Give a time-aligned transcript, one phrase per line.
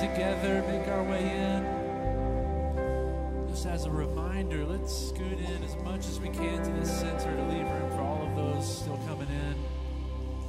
[0.00, 1.62] together, make our way in.
[3.50, 7.36] Just as a reminder, let's scoot in as much as we can to the center
[7.36, 9.54] to leave room for all of those still coming in.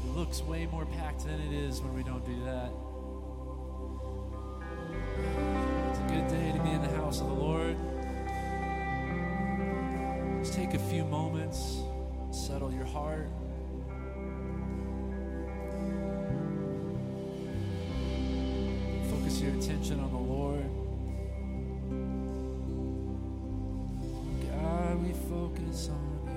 [0.06, 2.72] It looks way more packed than it is when we don't do that.
[5.90, 7.76] It's a good day to be in the house of the Lord.
[10.42, 11.82] Just take a few moments,
[12.32, 13.28] settle your heart.
[19.82, 20.70] Attention on the Lord.
[24.52, 26.32] God, we focus on you.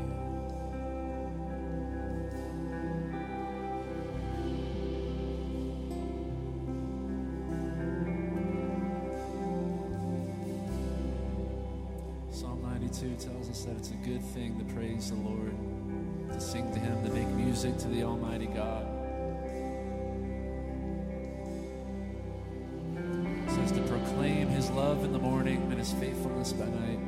[12.33, 15.55] Psalm 92 tells us that it's a good thing to praise the Lord,
[16.33, 18.94] to sing to Him, to make music to the Almighty God.
[25.85, 26.99] His faithfulness by night.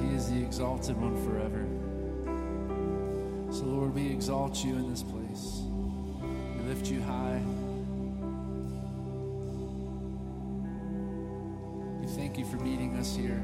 [0.00, 1.66] He is the exalted one forever.
[3.52, 5.62] So, Lord, we exalt you in this place.
[6.56, 7.42] We lift you high.
[12.00, 13.42] We thank you for meeting us here.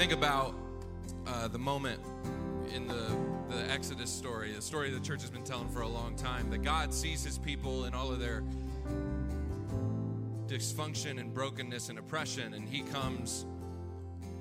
[0.00, 0.54] Think about
[1.26, 2.00] uh, the moment
[2.74, 3.14] in the,
[3.50, 6.62] the Exodus story, the story the church has been telling for a long time, that
[6.62, 8.42] God sees his people in all of their
[10.46, 13.44] dysfunction and brokenness and oppression, and he comes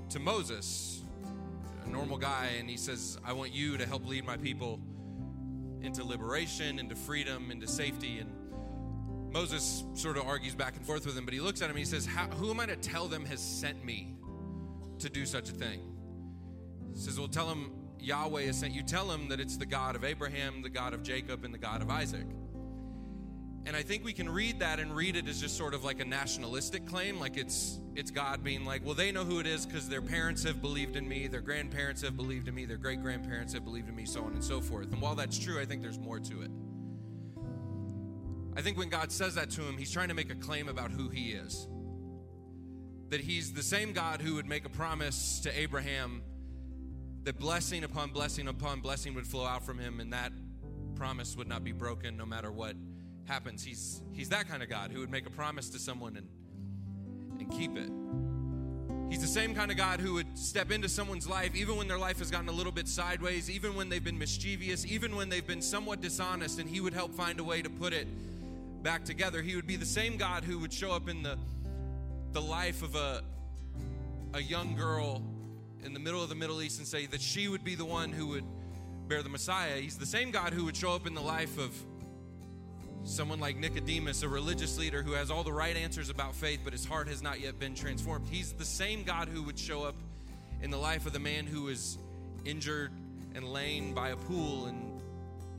[0.08, 1.02] to Moses,
[1.86, 4.80] a normal guy, and he says, I want you to help lead my people
[5.82, 8.20] into liberation, into freedom, into safety.
[8.20, 8.32] And
[9.34, 11.80] Moses sort of argues back and forth with him, but he looks at him and
[11.80, 14.16] he says, Who am I to tell them has sent me
[15.00, 15.82] to do such a thing?
[16.94, 18.84] He says, Well, tell him Yahweh has sent you.
[18.84, 21.82] Tell him that it's the God of Abraham, the God of Jacob, and the God
[21.82, 22.26] of Isaac.
[23.66, 26.00] And I think we can read that and read it as just sort of like
[26.00, 29.66] a nationalistic claim, like it's it's God being like, well, they know who it is
[29.66, 33.02] because their parents have believed in me, their grandparents have believed in me, their great
[33.02, 34.92] grandparents have believed in me, so on and so forth.
[34.94, 36.52] And while that's true, I think there's more to it.
[38.56, 40.92] I think when God says that to him, he's trying to make a claim about
[40.92, 41.68] who he is.
[43.10, 46.22] That he's the same God who would make a promise to Abraham
[47.24, 50.32] that blessing upon blessing upon blessing would flow out from him, and that
[50.96, 52.76] promise would not be broken no matter what
[53.26, 53.64] happens.
[53.64, 56.28] He's, he's that kind of God who would make a promise to someone and,
[57.40, 57.90] and keep it.
[59.10, 61.98] He's the same kind of God who would step into someone's life even when their
[61.98, 65.48] life has gotten a little bit sideways, even when they've been mischievous, even when they've
[65.48, 68.08] been somewhat dishonest, and He would help find a way to put it
[68.84, 69.42] back together.
[69.42, 71.38] He would be the same God who would show up in the,
[72.34, 73.24] the life of a,
[74.34, 75.24] a young girl
[75.84, 78.12] in the middle of the Middle East and say that she would be the one
[78.12, 78.44] who would
[79.08, 79.78] bear the Messiah.
[79.78, 81.74] He's the same God who would show up in the life of
[83.06, 86.74] Someone like Nicodemus, a religious leader who has all the right answers about faith, but
[86.74, 88.28] his heart has not yet been transformed.
[88.30, 89.96] He's the same God who would show up
[90.62, 91.98] in the life of the man who was
[92.46, 92.92] injured
[93.36, 95.02] and laying by a pool and,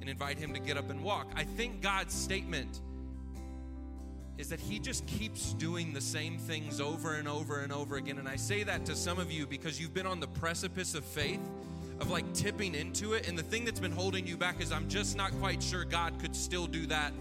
[0.00, 1.28] and invite him to get up and walk.
[1.34, 2.80] I think God's statement
[4.40, 8.18] is that he just keeps doing the same things over and over and over again.
[8.18, 11.04] And I say that to some of you because you've been on the precipice of
[11.04, 11.42] faith,
[12.00, 13.28] of like tipping into it.
[13.28, 16.18] And the thing that's been holding you back is I'm just not quite sure God
[16.18, 17.12] could still do that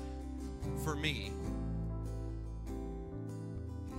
[0.86, 1.34] for me.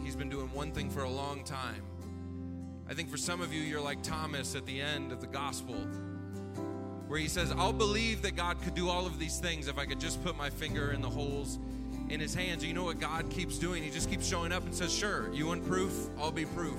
[0.03, 1.83] He's been doing one thing for a long time.
[2.89, 5.77] I think for some of you, you're like Thomas at the end of the gospel,
[7.07, 9.85] where he says, I'll believe that God could do all of these things if I
[9.85, 11.59] could just put my finger in the holes
[12.11, 12.65] in his hands.
[12.65, 13.83] You know what God keeps doing?
[13.83, 16.09] He just keeps showing up and says, Sure, you want proof?
[16.19, 16.79] I'll be proof.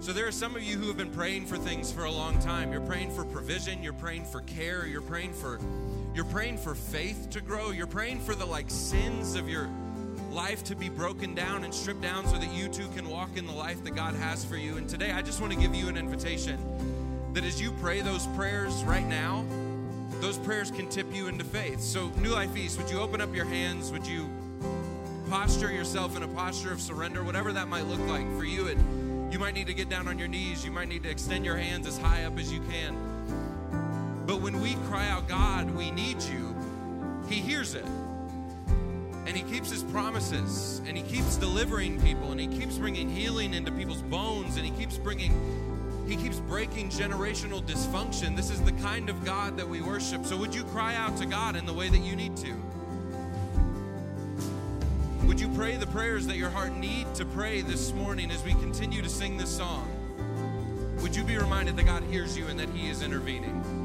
[0.00, 2.38] So there are some of you who have been praying for things for a long
[2.40, 2.72] time.
[2.72, 5.58] You're praying for provision, you're praying for care, you're praying for
[6.14, 7.70] you're praying for faith to grow.
[7.70, 9.68] You're praying for the like sins of your
[10.30, 13.46] life to be broken down and stripped down so that you too can walk in
[13.46, 14.76] the life that God has for you.
[14.76, 16.58] And today I just want to give you an invitation
[17.34, 19.44] that as you pray those prayers right now,
[20.24, 21.80] those prayers can tip you into faith.
[21.80, 23.92] So, New Life East, would you open up your hands?
[23.92, 24.26] Would you
[25.28, 28.68] posture yourself in a posture of surrender, whatever that might look like for you?
[28.68, 28.78] It,
[29.30, 30.64] you might need to get down on your knees.
[30.64, 34.24] You might need to extend your hands as high up as you can.
[34.24, 36.56] But when we cry out, God, we need you,
[37.28, 37.84] He hears it.
[37.84, 43.52] And He keeps His promises, and He keeps delivering people, and He keeps bringing healing
[43.52, 45.73] into people's bones, and He keeps bringing
[46.06, 48.36] he keeps breaking generational dysfunction.
[48.36, 50.26] This is the kind of God that we worship.
[50.26, 52.54] So, would you cry out to God in the way that you need to?
[55.26, 58.52] Would you pray the prayers that your heart need to pray this morning as we
[58.52, 59.88] continue to sing this song?
[61.00, 63.83] Would you be reminded that God hears you and that He is intervening?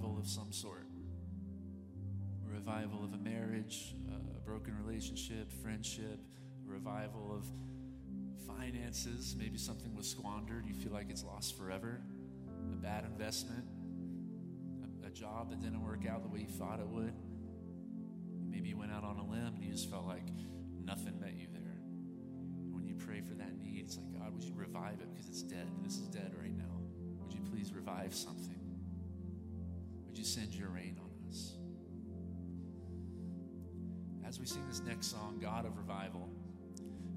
[0.00, 0.86] Revival of some sort
[2.46, 3.94] a revival of a marriage,
[4.36, 6.18] a broken relationship, friendship,
[6.66, 7.46] a revival of
[8.46, 9.36] finances.
[9.38, 12.00] Maybe something was squandered, you feel like it's lost forever,
[12.72, 13.64] a bad investment,
[15.04, 17.12] a, a job that didn't work out the way you thought it would.
[18.48, 20.26] Maybe you went out on a limb and you just felt like
[20.82, 21.76] nothing met you there.
[22.40, 25.28] And when you pray for that need, it's like, God, would you revive it because
[25.28, 25.68] it's dead?
[25.84, 26.80] This is dead right now.
[27.20, 28.59] Would you please revive something?
[30.10, 31.52] Would you send your rain on us?
[34.26, 36.28] As we sing this next song, God of Revival,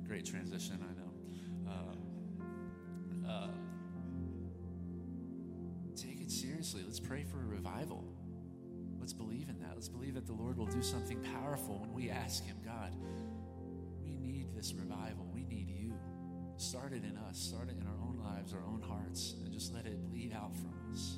[0.07, 1.71] great transition, I know.
[1.71, 3.47] Uh, uh,
[5.95, 6.83] take it seriously.
[6.85, 8.05] Let's pray for a revival.
[8.99, 9.71] Let's believe in that.
[9.73, 12.93] Let's believe that the Lord will do something powerful when we ask Him, God,
[14.03, 15.31] we need this revival.
[15.33, 15.95] We need you.
[16.57, 19.73] Start it in us, start it in our own lives, our own hearts, and just
[19.73, 21.17] let it bleed out from us.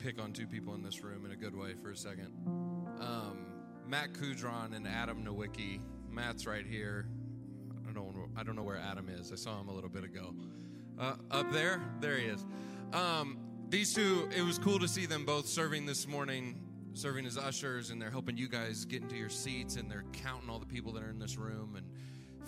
[0.00, 2.32] Pick on two people in this room in a good way for a second.
[3.00, 3.46] Um,
[3.86, 5.80] Matt Kudron and Adam Nowicki.
[6.10, 7.06] Matt's right here.
[7.88, 9.30] I don't I don't know where Adam is.
[9.30, 10.34] I saw him a little bit ago.
[10.98, 12.44] Uh, up there, there he is.
[12.92, 16.60] Um, these two, it was cool to see them both serving this morning,
[16.94, 20.48] serving as ushers, and they're helping you guys get into your seats, and they're counting
[20.48, 21.86] all the people that are in this room and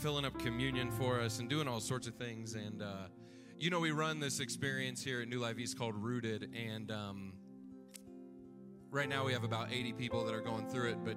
[0.00, 2.54] filling up communion for us and doing all sorts of things.
[2.54, 3.08] And uh,
[3.58, 7.32] you know, we run this experience here at New Life East called Rooted, and um,
[8.92, 11.16] right now we have about 80 people that are going through it, but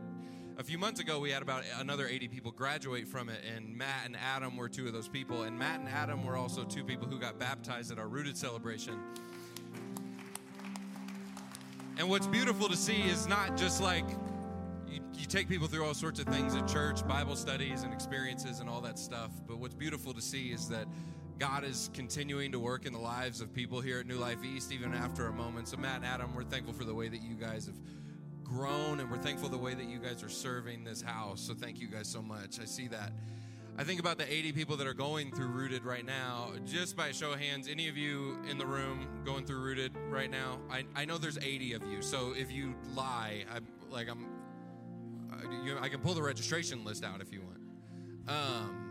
[0.58, 4.06] a few months ago we had about another 80 people graduate from it and matt
[4.06, 5.44] and adam were two of those people.
[5.44, 8.98] And matt and adam were also two people who got baptized at our rooted celebration.
[11.98, 14.06] And what's beautiful to see is not just like
[14.88, 18.62] you, you take people through all sorts of things at church bible studies and experiences
[18.62, 20.88] and all that stuff but what's beautiful to see is that
[21.38, 24.71] God is continuing to work in the lives of people here at New Life East,
[24.71, 25.67] even after a moment.
[25.67, 27.76] So, Matt and Adam, we're thankful for the way that you guys have
[28.43, 31.41] grown, and we're thankful the way that you guys are serving this house.
[31.41, 32.60] So, thank you guys so much.
[32.62, 33.12] I see that.
[33.78, 36.52] I think about the 80 people that are going through Rooted right now.
[36.65, 40.32] Just by show of hands, any of you in the room going through Rooted right
[40.32, 40.60] now?
[40.71, 42.02] I, I know there's 80 of you.
[42.02, 44.26] So, if you lie, I'm like, I'm,
[45.34, 47.60] I, you, I can pull the registration list out if you want.
[48.28, 48.85] Um,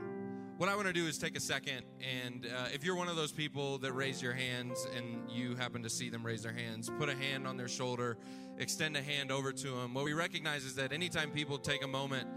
[0.56, 3.16] what I want to do is take a second, and uh, if you're one of
[3.16, 6.88] those people that raise your hands and you happen to see them raise their hands,
[6.96, 8.18] put a hand on their shoulder,
[8.58, 9.94] extend a hand over to them.
[9.94, 12.28] What we recognize is that anytime people take a moment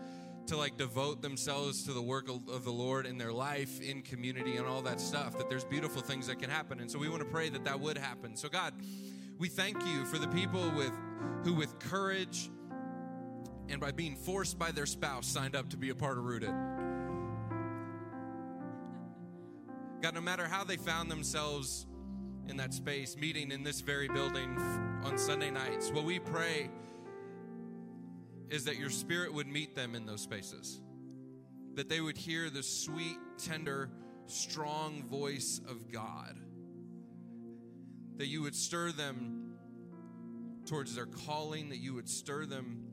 [0.48, 4.56] to like devote themselves to the work of, the Lord in their life, in community,
[4.56, 6.80] and all that stuff, that there's beautiful things that can happen.
[6.80, 8.36] And so we want to pray that that would happen.
[8.36, 8.74] So God,
[9.38, 10.94] we thank you for the people with
[11.44, 12.50] who, with courage
[13.70, 16.54] and by being forced by their spouse, signed up to be a part of Rooted.
[20.00, 21.88] God, no matter how they found themselves
[22.48, 24.56] in that space, meeting in this very building
[25.04, 26.70] on Sunday nights, what we pray
[28.50, 30.82] is that your spirit would meet them in those spaces,
[31.74, 33.90] that they would hear the sweet, tender,
[34.28, 36.38] strong voice of God,
[38.18, 39.56] that you would stir them
[40.68, 42.84] towards their calling, that you would stir them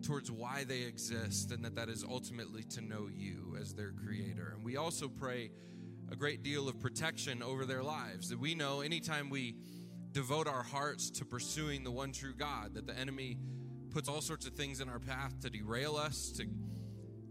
[0.00, 4.52] towards why they exist, and that that is ultimately to know you as their creator.
[4.54, 5.50] And we also pray
[6.10, 8.28] a great deal of protection over their lives.
[8.28, 9.56] That we know anytime we
[10.12, 13.38] devote our hearts to pursuing the one true God, that the enemy
[13.90, 16.46] puts all sorts of things in our path to derail us, to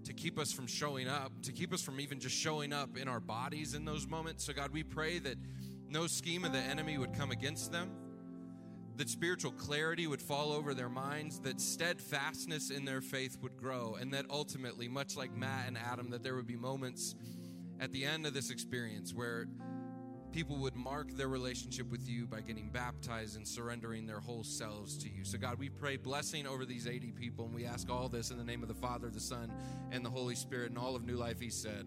[0.06, 3.08] to keep us from showing up, to keep us from even just showing up in
[3.08, 4.46] our bodies in those moments.
[4.46, 5.38] So God, we pray that
[5.88, 7.92] no scheme of the enemy would come against them.
[8.98, 13.98] That spiritual clarity would fall over their minds, that steadfastness in their faith would grow,
[14.00, 17.16] and that ultimately, much like Matt and Adam, that there would be moments
[17.80, 19.48] at the end of this experience where
[20.32, 24.98] people would mark their relationship with you by getting baptized and surrendering their whole selves
[24.98, 25.24] to you.
[25.24, 28.38] So, God, we pray blessing over these 80 people, and we ask all this in
[28.38, 29.52] the name of the Father, the Son,
[29.92, 31.86] and the Holy Spirit, and all of New Life, He said.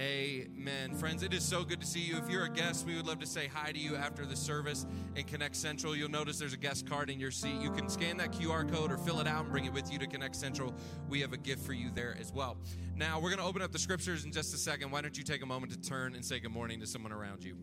[0.00, 0.94] Amen.
[0.94, 2.18] Friends, it is so good to see you.
[2.18, 4.86] If you're a guest, we would love to say hi to you after the service
[5.16, 5.96] in Connect Central.
[5.96, 7.60] You'll notice there's a guest card in your seat.
[7.60, 9.98] You can scan that QR code or fill it out and bring it with you
[9.98, 10.72] to Connect Central.
[11.08, 12.58] We have a gift for you there as well.
[12.94, 14.92] Now, we're going to open up the scriptures in just a second.
[14.92, 17.42] Why don't you take a moment to turn and say good morning to someone around
[17.42, 17.56] you?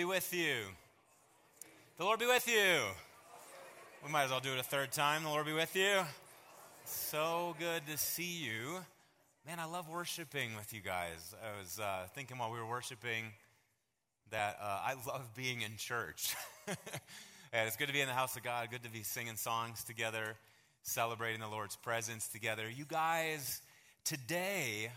[0.00, 0.54] Be with you.
[1.98, 2.78] The Lord be with you.
[4.02, 5.24] We might as well do it a third time.
[5.24, 6.00] The Lord be with you.
[6.86, 8.78] So good to see you.
[9.46, 11.34] Man, I love worshiping with you guys.
[11.44, 13.24] I was uh, thinking while we were worshiping
[14.30, 16.34] that uh, I love being in church.
[16.66, 19.84] and it's good to be in the house of God, good to be singing songs
[19.84, 20.34] together,
[20.82, 22.70] celebrating the Lord's presence together.
[22.74, 23.60] You guys,
[24.06, 24.92] today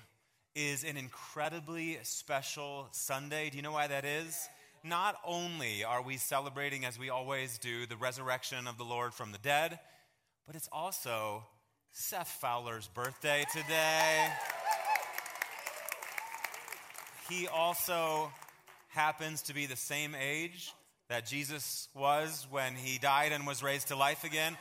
[0.56, 3.49] is an incredibly special Sunday.
[3.49, 4.47] Do you know why that is?
[4.86, 9.31] Not only are we celebrating, as we always do, the resurrection of the Lord from
[9.31, 9.79] the dead,
[10.45, 11.45] but it's also
[11.93, 14.27] Seth Fowler's birthday today.
[17.29, 18.29] He also
[18.89, 20.73] happens to be the same age
[21.07, 24.57] that Jesus was when he died and was raised to life again.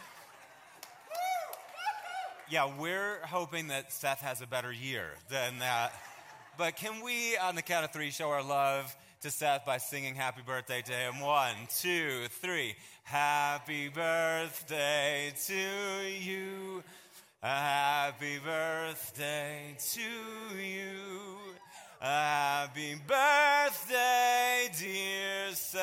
[2.48, 5.92] Yeah, we're hoping that Seth has a better year than that.
[6.56, 10.16] But can we, on the count of three, show our love to Seth by singing
[10.16, 11.20] happy birthday to him?
[11.20, 12.74] One, two, three.
[13.04, 16.82] Happy birthday to you.
[17.40, 20.00] Happy birthday to
[20.60, 21.38] you.
[22.00, 25.82] Happy birthday, dear Seth.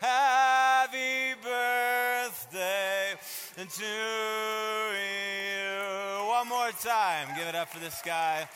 [0.00, 3.12] Happy birthday
[3.58, 3.84] to
[4.96, 6.26] you.
[6.28, 7.28] One more time.
[7.36, 8.48] Give it up for this guy.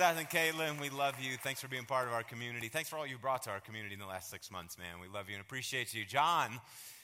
[0.00, 1.36] Seth and Caitlin, we love you.
[1.42, 2.68] Thanks for being part of our community.
[2.68, 4.98] Thanks for all you brought to our community in the last six months, man.
[4.98, 6.06] We love you and appreciate you.
[6.06, 6.58] John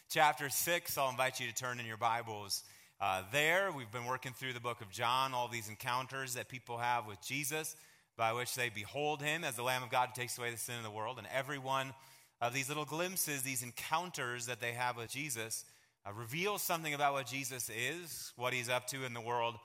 [0.09, 2.65] chapter 6, I'll invite you to turn in your Bibles.
[2.99, 6.79] Uh, there, we've been working through the book of John, all these encounters that people
[6.79, 7.77] have with Jesus,
[8.17, 10.79] by which they behold him as the Lamb of God who takes away the sin
[10.79, 11.19] of the world.
[11.19, 11.93] And every one
[12.41, 15.67] of these little glimpses, these encounters that they have with Jesus,
[16.07, 19.57] uh, reveals something about what Jesus is, what he's up to in the world,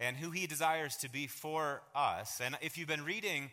[0.00, 2.40] and who he desires to be for us.
[2.42, 3.50] And if you've been reading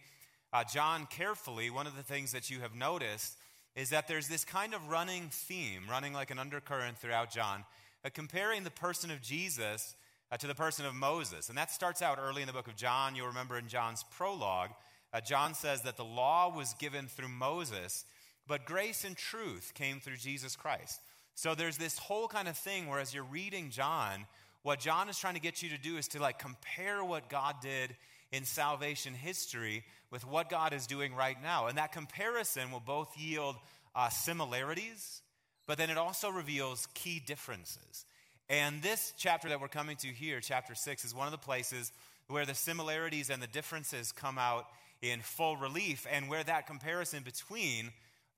[0.53, 3.37] uh, John carefully, one of the things that you have noticed
[3.75, 7.65] is that there's this kind of running theme, running like an undercurrent throughout John,
[8.05, 9.93] uh, comparing the person of Jesus
[10.31, 11.49] uh, to the person of Moses.
[11.49, 13.15] And that starts out early in the book of John.
[13.15, 14.71] You'll remember in John's prologue,
[15.13, 18.05] uh, John says that the law was given through Moses,
[18.47, 21.01] but grace and truth came through Jesus Christ.
[21.35, 24.25] So there's this whole kind of thing where as you're reading John,
[24.67, 27.55] what John is trying to get you to do is to like compare what God
[27.61, 27.95] did
[28.33, 31.67] in salvation history with what God is doing right now.
[31.67, 33.55] And that comparison will both yield
[33.95, 35.21] uh, similarities,
[35.67, 38.03] but then it also reveals key differences.
[38.49, 41.93] And this chapter that we're coming to here, chapter 6, is one of the places
[42.27, 44.65] where the similarities and the differences come out
[45.01, 47.91] in full relief, and where that comparison between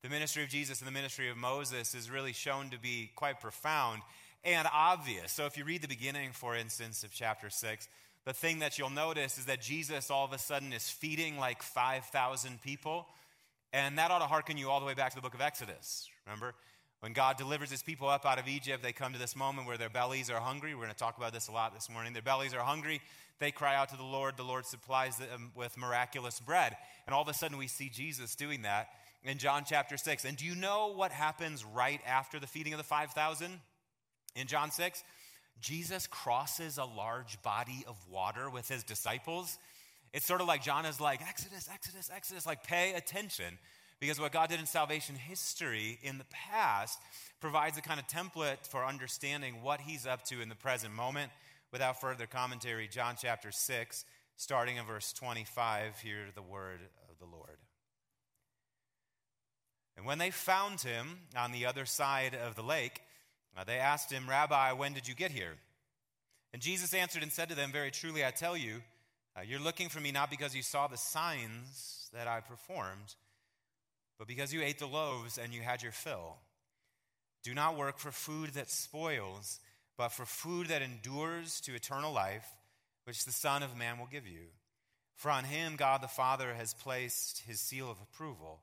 [0.04, 3.40] the ministry of Jesus and the ministry of Moses is really shown to be quite
[3.40, 4.04] profound
[4.44, 5.32] and obvious.
[5.32, 7.88] So if you read the beginning, for instance, of chapter 6,
[8.26, 11.62] the thing that you'll notice is that Jesus all of a sudden is feeding like
[11.62, 13.08] 5,000 people.
[13.72, 16.10] And that ought to hearken you all the way back to the book of Exodus.
[16.26, 16.54] Remember?
[17.02, 19.78] When God delivers his people up out of Egypt, they come to this moment where
[19.78, 20.76] their bellies are hungry.
[20.76, 22.12] We're going to talk about this a lot this morning.
[22.12, 23.00] Their bellies are hungry.
[23.40, 24.36] They cry out to the Lord.
[24.36, 26.76] The Lord supplies them with miraculous bread.
[27.08, 28.90] And all of a sudden, we see Jesus doing that
[29.24, 30.26] in John chapter 6.
[30.26, 33.62] And do you know what happens right after the feeding of the 5,000?
[34.36, 35.04] In John 6,
[35.62, 39.58] Jesus crosses a large body of water with his disciples.
[40.14, 43.58] It's sort of like John is like, Exodus, Exodus, Exodus, like pay attention.
[44.00, 47.00] Because what God did in salvation history in the past
[47.42, 51.32] provides a kind of template for understanding what he's up to in the present moment.
[51.72, 54.06] Without further commentary, John chapter 6,
[54.38, 56.80] starting in verse 25, hear the word
[57.12, 57.58] of the Lord.
[59.98, 63.02] And when they found him on the other side of the lake,
[63.60, 65.56] uh, they asked him, Rabbi, when did you get here?
[66.54, 68.82] And Jesus answered and said to them, Very truly, I tell you,
[69.38, 73.16] uh, you're looking for me not because you saw the signs that I performed,
[74.18, 76.38] but because you ate the loaves and you had your fill.
[77.44, 79.60] Do not work for food that spoils,
[79.98, 82.48] but for food that endures to eternal life,
[83.04, 84.48] which the Son of Man will give you.
[85.16, 88.62] For on him God the Father has placed his seal of approval.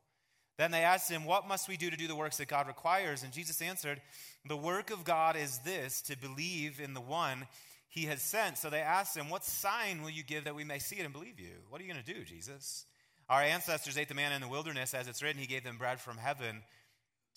[0.59, 3.23] Then they asked him, What must we do to do the works that God requires?
[3.23, 4.01] And Jesus answered,
[4.47, 7.47] The work of God is this, to believe in the one
[7.89, 8.59] he has sent.
[8.59, 11.13] So they asked him, What sign will you give that we may see it and
[11.13, 11.53] believe you?
[11.69, 12.87] What are you going to do, Jesus?
[13.29, 16.01] Our ancestors ate the manna in the wilderness, as it's written, He gave them bread
[16.01, 16.63] from heaven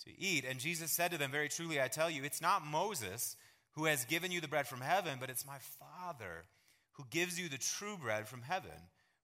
[0.04, 0.44] to eat.
[0.48, 3.36] And Jesus said to them, Very truly, I tell you, it's not Moses
[3.72, 6.44] who has given you the bread from heaven, but it's my Father
[6.92, 8.70] who gives you the true bread from heaven.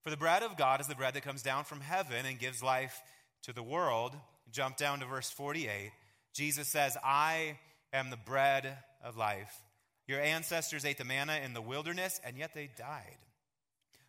[0.03, 2.63] For the bread of God is the bread that comes down from heaven and gives
[2.63, 3.01] life
[3.43, 4.13] to the world.
[4.51, 5.91] Jump down to verse 48.
[6.33, 7.57] Jesus says, I
[7.93, 9.61] am the bread of life.
[10.07, 13.17] Your ancestors ate the manna in the wilderness, and yet they died.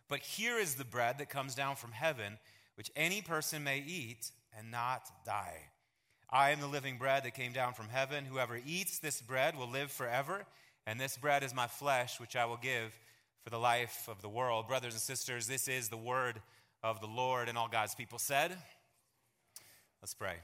[0.07, 2.37] But here is the bread that comes down from heaven,
[2.75, 5.57] which any person may eat and not die.
[6.29, 8.25] I am the living bread that came down from heaven.
[8.25, 10.45] Whoever eats this bread will live forever,
[10.87, 12.97] and this bread is my flesh, which I will give
[13.43, 14.67] for the life of the world.
[14.67, 16.41] Brothers and sisters, this is the word
[16.83, 18.55] of the Lord, and all God's people said,
[20.01, 20.37] Let's pray.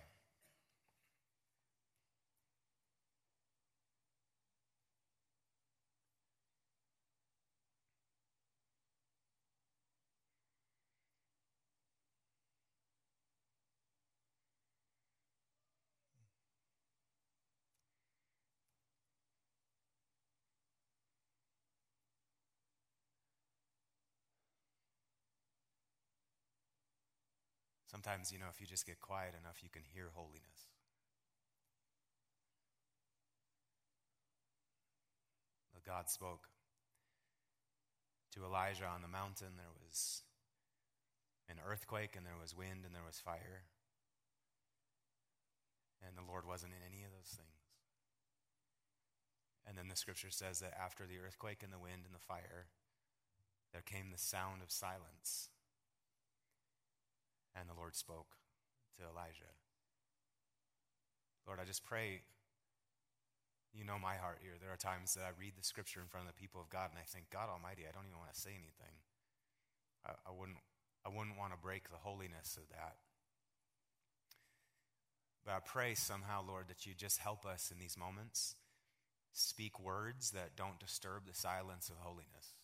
[28.05, 30.69] Sometimes, you know, if you just get quiet enough, you can hear holiness.
[35.73, 36.45] But God spoke
[38.35, 39.57] to Elijah on the mountain.
[39.57, 40.21] There was
[41.49, 43.65] an earthquake, and there was wind, and there was fire.
[46.05, 47.65] And the Lord wasn't in any of those things.
[49.65, 52.69] And then the scripture says that after the earthquake and the wind and the fire,
[53.73, 55.49] there came the sound of silence.
[57.55, 58.35] And the Lord spoke
[58.99, 59.55] to Elijah.
[61.47, 62.21] Lord, I just pray,
[63.73, 64.59] you know my heart here.
[64.59, 66.89] There are times that I read the scripture in front of the people of God
[66.91, 68.95] and I think, God Almighty, I don't even want to say anything.
[70.05, 70.59] I, I wouldn't,
[71.05, 72.97] I wouldn't want to break the holiness of that.
[75.45, 78.55] But I pray somehow, Lord, that you just help us in these moments
[79.31, 82.55] speak words that don't disturb the silence of holiness.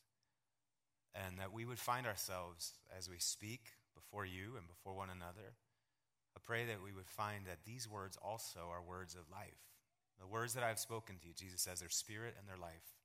[1.13, 5.57] And that we would find ourselves as we speak before you and before one another.
[6.35, 9.59] I pray that we would find that these words also are words of life.
[10.19, 12.95] The words that I've spoken to you, Jesus says, they're spirit and they're life.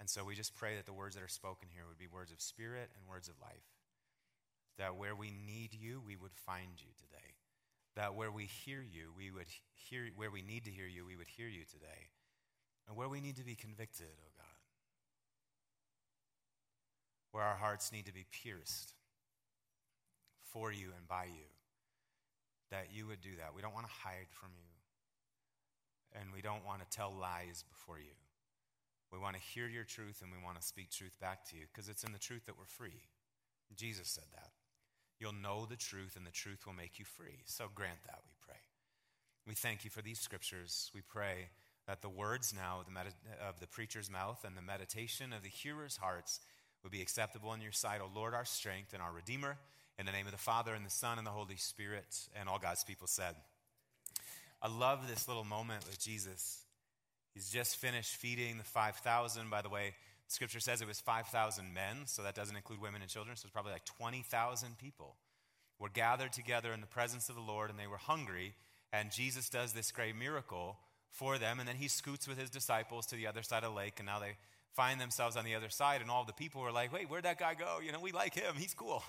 [0.00, 2.32] And so we just pray that the words that are spoken here would be words
[2.32, 3.68] of spirit and words of life.
[4.78, 7.38] That where we need you, we would find you today.
[7.94, 11.16] That where we hear you, we would hear, where we need to hear you, we
[11.16, 12.10] would hear you today.
[12.88, 14.46] And where we need to be convicted, oh God.
[17.30, 18.94] Where our hearts need to be pierced
[20.54, 21.50] for you and by you,
[22.70, 23.54] that you would do that.
[23.54, 24.70] We don't want to hide from you,
[26.18, 28.14] and we don't want to tell lies before you.
[29.12, 31.66] We want to hear your truth and we want to speak truth back to you
[31.72, 33.02] because it's in the truth that we're free.
[33.76, 34.50] Jesus said that.
[35.20, 37.38] You'll know the truth, and the truth will make you free.
[37.46, 38.60] So grant that, we pray.
[39.46, 40.90] We thank you for these scriptures.
[40.94, 41.48] We pray
[41.86, 43.14] that the words now of the, med-
[43.46, 46.40] of the preacher's mouth and the meditation of the hearer's hearts
[46.82, 49.56] would be acceptable in your sight, O Lord, our strength and our Redeemer.
[49.98, 52.58] In the name of the Father, and the Son, and the Holy Spirit, and all
[52.58, 53.34] God's people said.
[54.60, 56.62] I love this little moment with Jesus.
[57.32, 59.50] He's just finished feeding the 5,000.
[59.50, 59.94] By the way,
[60.26, 63.52] scripture says it was 5,000 men, so that doesn't include women and children, so it's
[63.52, 65.16] probably like 20,000 people
[65.78, 68.54] were gathered together in the presence of the Lord, and they were hungry.
[68.92, 70.76] And Jesus does this great miracle
[71.08, 73.76] for them, and then he scoots with his disciples to the other side of the
[73.76, 74.36] lake, and now they
[74.72, 77.38] find themselves on the other side, and all the people were like, wait, where'd that
[77.38, 77.78] guy go?
[77.84, 79.04] You know, we like him, he's cool.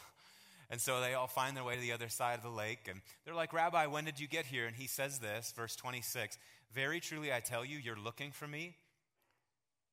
[0.69, 2.87] And so they all find their way to the other side of the lake.
[2.89, 4.65] And they're like, Rabbi, when did you get here?
[4.65, 6.37] And he says this, verse 26
[6.73, 8.75] Very truly, I tell you, you're looking for me,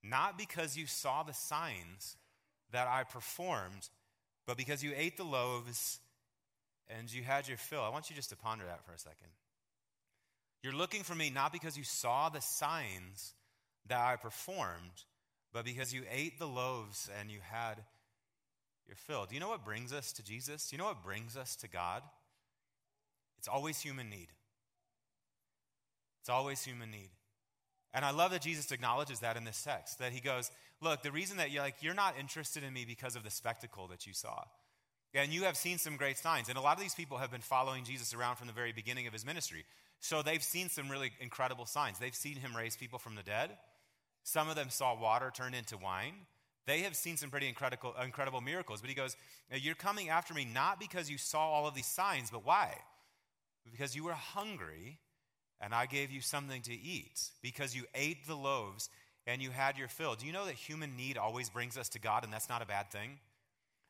[0.02, 2.16] not because you saw the signs
[2.72, 3.90] that I performed,
[4.46, 6.00] but because you ate the loaves
[6.88, 7.82] and you had your fill.
[7.82, 9.28] I want you just to ponder that for a second.
[10.62, 13.34] You're looking for me not because you saw the signs
[13.88, 15.04] that I performed,
[15.52, 17.82] but because you ate the loaves and you had
[18.86, 19.26] your fill.
[19.26, 20.68] Do you know what brings us to Jesus?
[20.68, 22.02] Do you know what brings us to God?
[23.38, 24.28] It's always human need.
[26.20, 27.10] It's always human need.
[27.94, 29.98] And I love that Jesus acknowledges that in this text.
[29.98, 33.16] That he goes, Look, the reason that you're like, you're not interested in me because
[33.16, 34.42] of the spectacle that you saw.
[35.14, 36.48] And you have seen some great signs.
[36.48, 39.06] And a lot of these people have been following Jesus around from the very beginning
[39.06, 39.64] of his ministry.
[40.00, 41.98] So they've seen some really incredible signs.
[41.98, 43.50] They've seen him raise people from the dead.
[44.24, 46.14] Some of them saw water turn into wine.
[46.66, 48.80] They have seen some pretty incredible, incredible miracles.
[48.80, 49.16] But he goes,
[49.50, 52.74] You're coming after me not because you saw all of these signs, but why?
[53.70, 54.98] Because you were hungry
[55.60, 57.30] and I gave you something to eat.
[57.42, 58.88] Because you ate the loaves
[59.26, 60.14] and you had your fill.
[60.14, 62.66] Do you know that human need always brings us to God and that's not a
[62.66, 63.18] bad thing?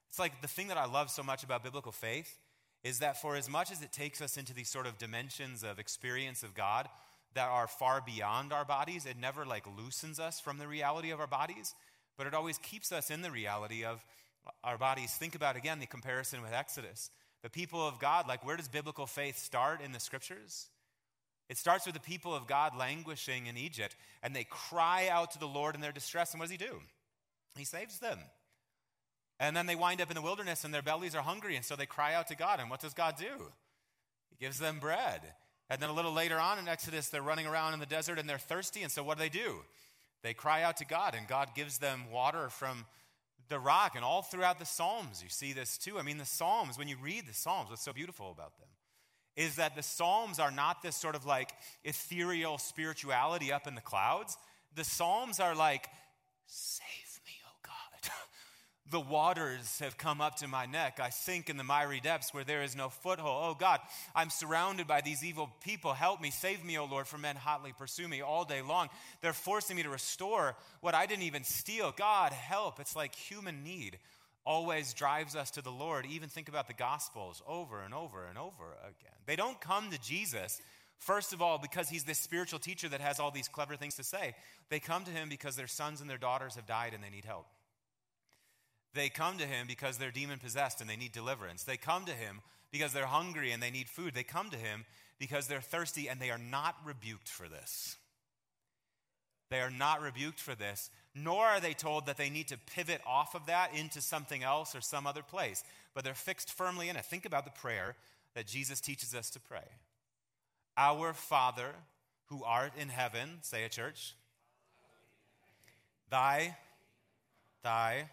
[0.08, 2.38] It's like the thing that I love so much about biblical faith
[2.84, 5.78] is that for as much as it takes us into these sort of dimensions of
[5.78, 6.88] experience of God
[7.34, 11.20] that are far beyond our bodies, it never like loosens us from the reality of
[11.20, 11.74] our bodies
[12.16, 14.04] but it always keeps us in the reality of
[14.64, 15.12] our bodies.
[15.12, 17.10] Think about again the comparison with Exodus.
[17.42, 20.68] The people of God, like where does biblical faith start in the scriptures?
[21.48, 25.38] It starts with the people of God languishing in Egypt, and they cry out to
[25.38, 26.32] the Lord in their distress.
[26.32, 26.80] And what does He do?
[27.56, 28.18] He saves them.
[29.40, 31.74] And then they wind up in the wilderness, and their bellies are hungry, and so
[31.74, 32.60] they cry out to God.
[32.60, 33.50] And what does God do?
[34.30, 35.20] He gives them bread.
[35.68, 38.28] And then a little later on in Exodus, they're running around in the desert and
[38.28, 38.82] they're thirsty.
[38.82, 39.62] And so what do they do?
[40.22, 42.86] They cry out to God, and God gives them water from
[43.48, 43.94] the rock.
[43.96, 45.98] And all throughout the Psalms, you see this too.
[45.98, 48.68] I mean, the Psalms, when you read the Psalms, what's so beautiful about them
[49.34, 51.52] is that the Psalms are not this sort of like
[51.84, 54.36] ethereal spirituality up in the clouds.
[54.74, 55.88] The Psalms are like,
[56.46, 57.11] God.
[58.90, 60.98] The waters have come up to my neck.
[61.00, 63.44] I sink in the miry depths where there is no foothold.
[63.44, 63.80] Oh God,
[64.14, 65.92] I'm surrounded by these evil people.
[65.92, 68.88] Help me, save me, oh Lord, for men hotly pursue me all day long.
[69.20, 71.92] They're forcing me to restore what I didn't even steal.
[71.96, 72.80] God, help.
[72.80, 73.98] It's like human need
[74.44, 76.04] always drives us to the Lord.
[76.06, 79.16] Even think about the Gospels over and over and over again.
[79.26, 80.60] They don't come to Jesus,
[80.98, 84.04] first of all, because he's this spiritual teacher that has all these clever things to
[84.04, 84.34] say.
[84.68, 87.24] They come to him because their sons and their daughters have died and they need
[87.24, 87.46] help.
[88.94, 91.64] They come to him because they're demon possessed and they need deliverance.
[91.64, 92.40] They come to him
[92.70, 94.14] because they're hungry and they need food.
[94.14, 94.84] They come to him
[95.18, 97.96] because they're thirsty and they are not rebuked for this.
[99.50, 103.02] They are not rebuked for this, nor are they told that they need to pivot
[103.06, 105.62] off of that into something else or some other place,
[105.94, 107.04] but they're fixed firmly in it.
[107.04, 107.94] Think about the prayer
[108.34, 109.68] that Jesus teaches us to pray
[110.78, 111.74] Our Father
[112.26, 114.14] who art in heaven, say a church.
[116.08, 116.56] Thy,
[117.62, 118.08] thy,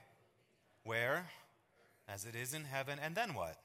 [0.84, 1.30] where?
[2.08, 3.00] As it is in heaven.
[3.02, 3.58] And then what?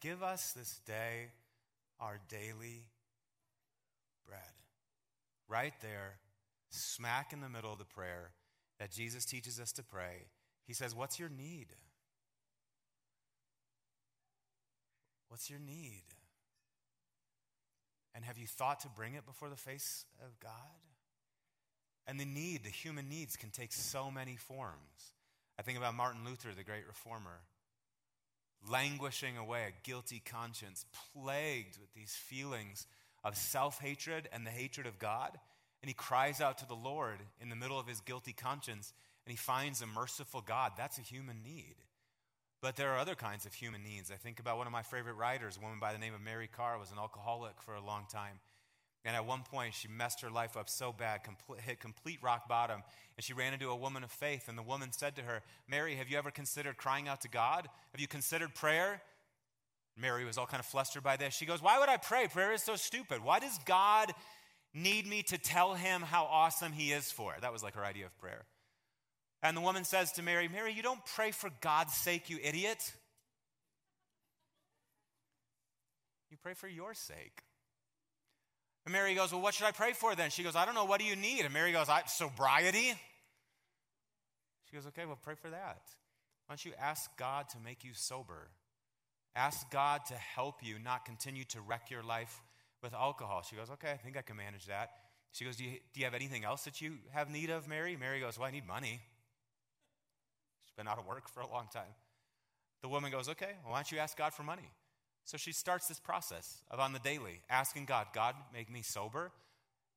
[0.00, 1.30] Give us this day
[2.00, 2.84] our daily
[4.26, 4.40] bread.
[5.48, 6.18] Right there,
[6.70, 8.32] smack in the middle of the prayer
[8.78, 10.26] that Jesus teaches us to pray.
[10.66, 11.68] He says, What's your need?
[15.28, 16.04] What's your need?
[18.14, 20.52] And have you thought to bring it before the face of God?
[22.06, 25.12] And the need, the human needs, can take so many forms.
[25.58, 27.40] I think about Martin Luther, the great reformer,
[28.70, 32.86] languishing away, a guilty conscience, plagued with these feelings
[33.24, 35.38] of self hatred and the hatred of God.
[35.82, 38.92] And he cries out to the Lord in the middle of his guilty conscience,
[39.24, 40.72] and he finds a merciful God.
[40.76, 41.74] That's a human need.
[42.62, 44.10] But there are other kinds of human needs.
[44.10, 46.48] I think about one of my favorite writers, a woman by the name of Mary
[46.50, 48.40] Karr, was an alcoholic for a long time.
[49.06, 52.48] And at one point, she messed her life up so bad, complete, hit complete rock
[52.48, 52.82] bottom.
[53.16, 54.48] And she ran into a woman of faith.
[54.48, 57.68] And the woman said to her, Mary, have you ever considered crying out to God?
[57.92, 59.00] Have you considered prayer?
[59.96, 61.34] Mary was all kind of flustered by this.
[61.34, 62.26] She goes, Why would I pray?
[62.26, 63.22] Prayer is so stupid.
[63.22, 64.12] Why does God
[64.74, 67.42] need me to tell him how awesome he is for it?
[67.42, 68.44] That was like her idea of prayer.
[69.40, 72.92] And the woman says to Mary, Mary, you don't pray for God's sake, you idiot.
[76.28, 77.44] You pray for your sake.
[78.86, 80.30] And Mary goes, Well, what should I pray for then?
[80.30, 80.84] She goes, I don't know.
[80.84, 81.40] What do you need?
[81.40, 82.94] And Mary goes, Sobriety.
[84.70, 85.82] She goes, Okay, well, pray for that.
[86.46, 88.48] Why don't you ask God to make you sober?
[89.34, 92.40] Ask God to help you not continue to wreck your life
[92.80, 93.42] with alcohol.
[93.42, 94.90] She goes, Okay, I think I can manage that.
[95.32, 97.96] She goes, Do you, do you have anything else that you have need of, Mary?
[97.98, 99.00] Mary goes, Well, I need money.
[100.64, 101.92] She's been out of work for a long time.
[102.82, 104.70] The woman goes, Okay, well, why don't you ask God for money?
[105.26, 109.32] So she starts this process of on the daily asking God, God, make me sober.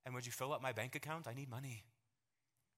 [0.06, 1.28] And would you fill up my bank account?
[1.28, 1.84] I need money.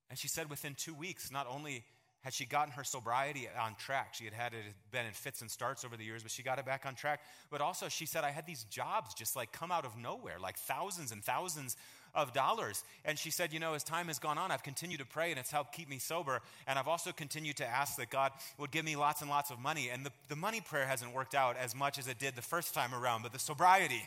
[0.10, 1.86] And she said within two weeks, not only
[2.20, 4.60] had she gotten her sobriety on track, she had had it
[4.92, 7.22] been in fits and starts over the years, but she got it back on track.
[7.50, 10.58] But also, she said, I had these jobs just like come out of nowhere, like
[10.58, 11.78] thousands and thousands
[12.14, 12.84] of dollars.
[13.06, 15.40] And she said, You know, as time has gone on, I've continued to pray and
[15.40, 16.42] it's helped keep me sober.
[16.68, 19.60] And I've also continued to ask that God would give me lots and lots of
[19.60, 19.90] money.
[19.92, 22.74] And the, the money prayer hasn't worked out as much as it did the first
[22.74, 24.02] time around, but the sobriety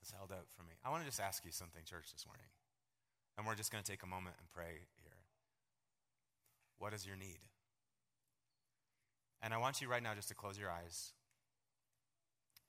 [0.00, 0.72] has held out for me.
[0.84, 2.46] I want to just ask you something, church, this morning.
[3.38, 5.16] And we're just going to take a moment and pray here.
[6.78, 7.38] What is your need?
[9.42, 11.12] And I want you right now just to close your eyes.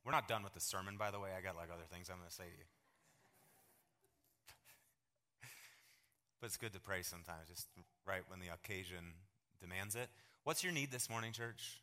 [0.05, 1.29] We're not done with the sermon, by the way.
[1.37, 2.65] I got like other things I'm going to say to you.
[6.43, 7.69] But it's good to pray sometimes, just
[8.05, 9.15] right when the occasion
[9.61, 10.09] demands it.
[10.43, 11.79] What's your need this morning, church?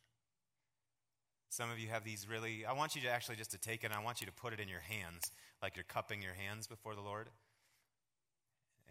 [1.48, 3.86] Some of you have these really, I want you to actually just to take it
[3.86, 5.32] and I want you to put it in your hands,
[5.62, 7.30] like you're cupping your hands before the Lord.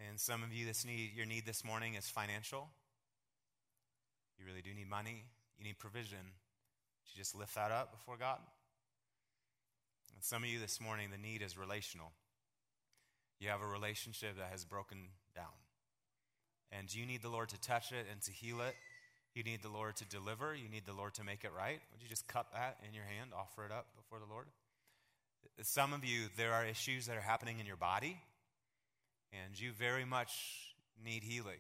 [0.10, 2.70] And some of you, this need, your need this morning is financial.
[4.40, 5.26] You really do need money.
[5.60, 6.34] You need provision.
[7.06, 8.40] You just lift that up before God.
[10.16, 12.12] And some of you this morning, the need is relational.
[13.40, 15.54] You have a relationship that has broken down.
[16.72, 18.76] And you need the Lord to touch it and to heal it.
[19.34, 20.56] You need the Lord to deliver.
[20.56, 21.80] You need the Lord to make it right.
[21.92, 24.48] Would you just cup that in your hand, offer it up before the Lord?
[25.62, 28.18] Some of you, there are issues that are happening in your body,
[29.34, 30.32] and you very much
[31.04, 31.60] need healing.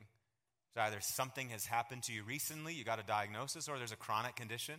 [0.77, 4.35] Either something has happened to you recently, you got a diagnosis, or there's a chronic
[4.35, 4.75] condition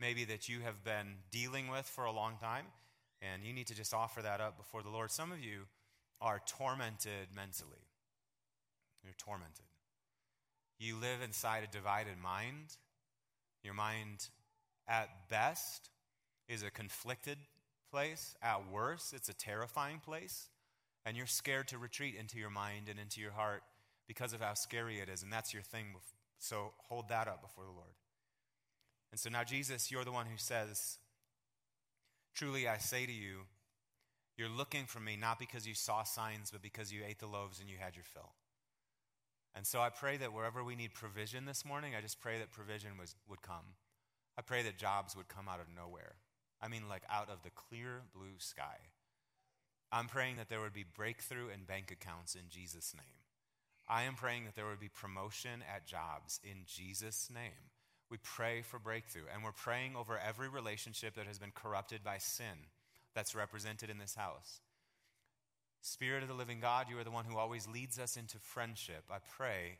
[0.00, 2.66] maybe that you have been dealing with for a long time,
[3.22, 5.10] and you need to just offer that up before the Lord.
[5.10, 5.62] Some of you
[6.20, 7.78] are tormented mentally.
[9.02, 9.64] You're tormented.
[10.78, 12.76] You live inside a divided mind.
[13.62, 14.28] Your mind,
[14.88, 15.90] at best,
[16.48, 17.38] is a conflicted
[17.90, 18.34] place.
[18.42, 20.48] At worst, it's a terrifying place.
[21.04, 23.62] And you're scared to retreat into your mind and into your heart
[24.06, 25.22] because of how scary it is.
[25.22, 25.86] And that's your thing.
[26.38, 27.94] So hold that up before the Lord.
[29.10, 30.98] And so now, Jesus, you're the one who says,
[32.34, 33.40] Truly I say to you,
[34.38, 37.60] you're looking for me not because you saw signs, but because you ate the loaves
[37.60, 38.32] and you had your fill.
[39.54, 42.52] And so I pray that wherever we need provision this morning, I just pray that
[42.52, 43.76] provision was, would come.
[44.38, 46.14] I pray that jobs would come out of nowhere.
[46.60, 48.78] I mean, like out of the clear blue sky.
[49.90, 53.04] I'm praying that there would be breakthrough in bank accounts in Jesus' name.
[53.88, 57.70] I am praying that there would be promotion at jobs in Jesus' name.
[58.10, 62.18] We pray for breakthrough, and we're praying over every relationship that has been corrupted by
[62.18, 62.68] sin
[63.14, 64.60] that's represented in this house.
[65.82, 69.02] Spirit of the living God, you are the one who always leads us into friendship.
[69.10, 69.78] I pray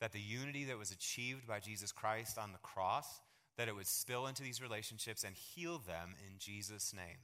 [0.00, 3.20] that the unity that was achieved by Jesus Christ on the cross,
[3.56, 7.18] that it would spill into these relationships and heal them in Jesus' name.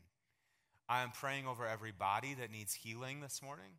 [0.89, 3.79] I am praying over every body that needs healing this morning.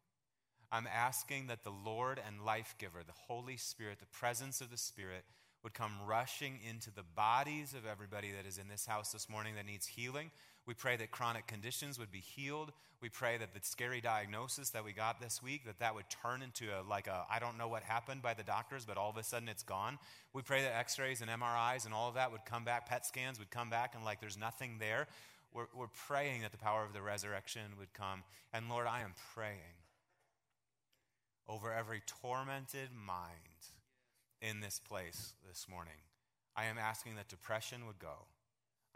[0.71, 4.77] I'm asking that the Lord and life giver, the Holy Spirit, the presence of the
[4.77, 5.25] Spirit,
[5.61, 9.55] would come rushing into the bodies of everybody that is in this house this morning
[9.55, 10.31] that needs healing.
[10.67, 12.73] We pray that chronic conditions would be healed.
[13.01, 16.41] We pray that the scary diagnosis that we got this week that that would turn
[16.41, 19.15] into a, like a I don't know what happened by the doctors, but all of
[19.15, 19.97] a sudden it's gone.
[20.33, 22.89] We pray that X-rays and MRIs and all of that would come back.
[22.89, 25.07] PET scans would come back and like there's nothing there.
[25.53, 28.23] We're, we're praying that the power of the resurrection would come.
[28.51, 29.79] And Lord, I am praying
[31.47, 33.31] over every tormented mind
[34.41, 35.93] in this place this morning.
[36.57, 38.25] I am asking that depression would go.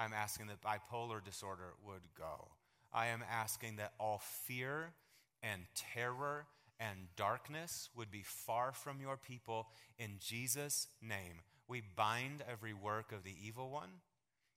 [0.02, 2.48] I'm asking that bipolar disorder would go.
[2.92, 4.94] I am asking that all fear
[5.44, 6.48] and terror
[6.80, 9.68] and darkness would be far from your people
[10.00, 11.42] in Jesus' name.
[11.68, 13.90] We bind every work of the evil one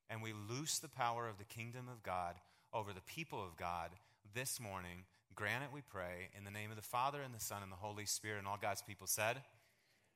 [0.08, 2.36] and we loose the power of the kingdom of God
[2.72, 3.90] over the people of God
[4.34, 5.04] this morning.
[5.34, 7.76] Grant it, we pray, in the name of the Father and the Son and the
[7.76, 8.38] Holy Spirit.
[8.38, 9.42] And all God's people said,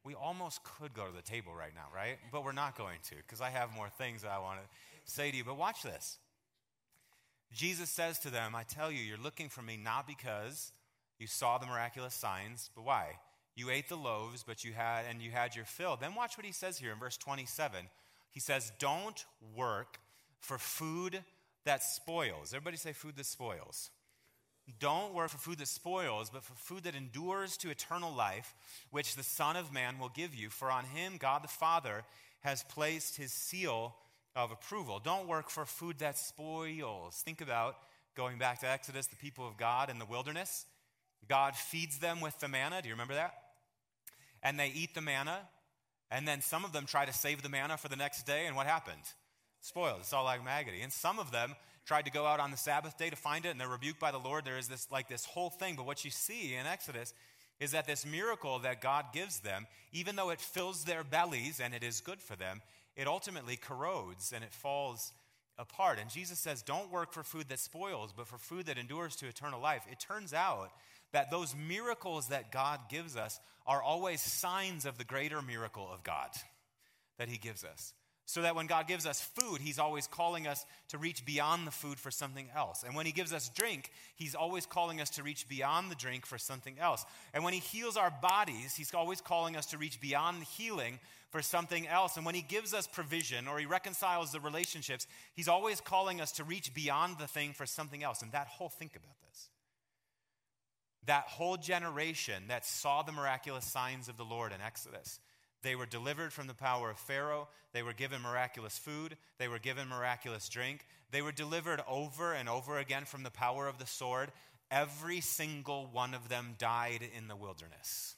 [0.04, 2.16] we almost could go to the table right now, right?
[2.32, 4.66] But we're not going to because I have more things that I want to
[5.08, 5.44] say to you.
[5.44, 6.18] But watch this.
[7.52, 10.72] Jesus says to them, I tell you, you're looking for me not because
[11.18, 13.18] you saw the miraculous signs, but why?
[13.56, 15.96] You ate the loaves, but you had and you had your fill.
[15.96, 17.86] Then watch what he says here in verse 27.
[18.30, 19.24] He says, Don't
[19.56, 19.98] work
[20.40, 21.24] for food
[21.64, 22.54] that spoils.
[22.54, 23.90] Everybody say food that spoils.
[24.78, 28.54] Don't work for food that spoils, but for food that endures to eternal life,
[28.90, 30.50] which the Son of Man will give you.
[30.50, 32.04] For on him God the Father
[32.40, 33.96] has placed his seal
[34.38, 35.00] of approval.
[35.02, 37.20] Don't work for food that spoils.
[37.24, 37.76] Think about
[38.16, 40.64] going back to Exodus, the people of God in the wilderness.
[41.28, 42.80] God feeds them with the manna.
[42.80, 43.34] Do you remember that?
[44.42, 45.40] And they eat the manna,
[46.12, 48.54] and then some of them try to save the manna for the next day, and
[48.54, 49.02] what happened?
[49.60, 49.98] Spoiled.
[50.00, 50.82] It's all like maggoty.
[50.82, 53.48] And some of them tried to go out on the Sabbath day to find it
[53.48, 54.44] and they're rebuked by the Lord.
[54.44, 55.74] There is this like this whole thing.
[55.74, 57.12] But what you see in Exodus
[57.58, 61.74] is that this miracle that God gives them, even though it fills their bellies and
[61.74, 62.62] it is good for them,
[62.98, 65.12] it ultimately corrodes and it falls
[65.56, 65.98] apart.
[66.00, 69.28] And Jesus says, Don't work for food that spoils, but for food that endures to
[69.28, 69.84] eternal life.
[69.90, 70.72] It turns out
[71.12, 76.02] that those miracles that God gives us are always signs of the greater miracle of
[76.02, 76.30] God
[77.18, 77.94] that He gives us.
[78.28, 81.70] So that when God gives us food, He's always calling us to reach beyond the
[81.70, 82.84] food for something else.
[82.84, 86.26] And when He gives us drink, He's always calling us to reach beyond the drink
[86.26, 87.06] for something else.
[87.32, 90.98] And when He heals our bodies, He's always calling us to reach beyond the healing
[91.30, 92.18] for something else.
[92.18, 96.32] And when He gives us provision or He reconciles the relationships, He's always calling us
[96.32, 98.20] to reach beyond the thing for something else.
[98.20, 99.48] And that whole, think about this.
[101.06, 105.18] That whole generation that saw the miraculous signs of the Lord in Exodus
[105.62, 107.48] they were delivered from the power of Pharaoh.
[107.72, 109.16] They were given miraculous food.
[109.38, 110.86] They were given miraculous drink.
[111.10, 114.30] They were delivered over and over again from the power of the sword.
[114.70, 118.14] Every single one of them died in the wilderness.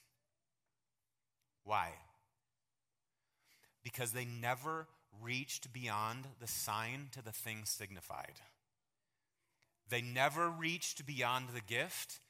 [1.64, 1.90] Why?
[3.82, 4.86] Because they never
[5.22, 8.34] reached beyond the sign to the thing signified.
[9.88, 12.20] They never reached beyond the gift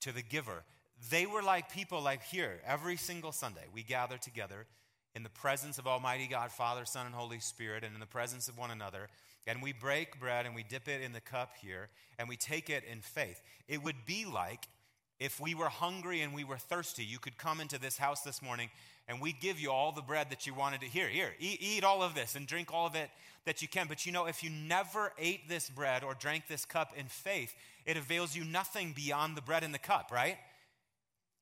[0.00, 0.64] to the giver
[1.10, 3.64] they were like people like here every single Sunday.
[3.72, 4.66] We gather together
[5.14, 8.48] in the presence of Almighty God, Father, Son, and Holy Spirit, and in the presence
[8.48, 9.08] of one another.
[9.46, 11.88] And we break bread and we dip it in the cup here
[12.18, 13.40] and we take it in faith.
[13.66, 14.68] It would be like
[15.18, 18.40] If we were hungry and we were thirsty, you could come into this house this
[18.40, 18.70] morning
[19.08, 20.86] and we'd give you all the bread that you wanted to.
[20.86, 23.10] Here, here, eat, eat all of this and drink all of it
[23.44, 23.88] that you can.
[23.88, 27.52] But you know, if you never ate this bread or drank this cup in faith,
[27.84, 30.36] it avails you nothing beyond the bread and the cup, right?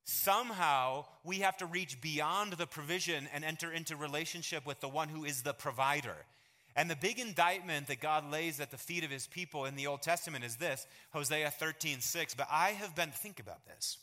[0.06, 5.08] Somehow we have to reach beyond the provision and enter into relationship with the one
[5.08, 6.14] who is the provider.
[6.76, 9.88] And the big indictment that God lays at the feet of his people in the
[9.88, 12.34] Old Testament is this Hosea 13, 6.
[12.34, 13.98] But I have been, think about this.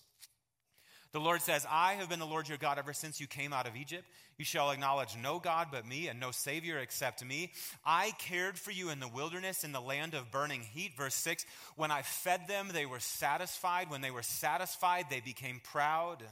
[1.13, 3.67] The Lord says, I have been the Lord your God ever since you came out
[3.67, 4.03] of Egypt.
[4.39, 7.51] You shall acknowledge no God but me and no Savior except me.
[7.85, 10.97] I cared for you in the wilderness, in the land of burning heat.
[10.97, 11.45] Verse 6
[11.75, 13.91] When I fed them, they were satisfied.
[13.91, 16.23] When they were satisfied, they became proud.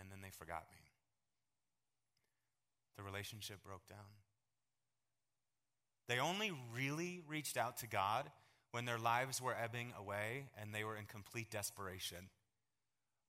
[0.00, 0.78] And then they forgot me.
[2.96, 3.98] The relationship broke down.
[6.08, 8.28] They only really reached out to God
[8.72, 12.28] when their lives were ebbing away and they were in complete desperation.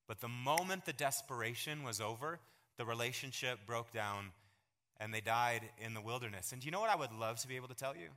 [0.08, 2.40] But the moment the desperation was over,
[2.78, 4.32] the relationship broke down
[5.00, 6.52] and they died in the wilderness.
[6.52, 8.08] And do you know what I would love to be able to tell you?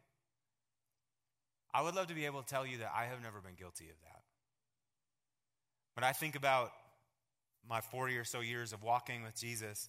[1.75, 3.87] I would love to be able to tell you that I have never been guilty
[3.87, 4.23] of that.
[5.95, 6.71] When I think about
[7.69, 9.89] my 40 or so years of walking with Jesus,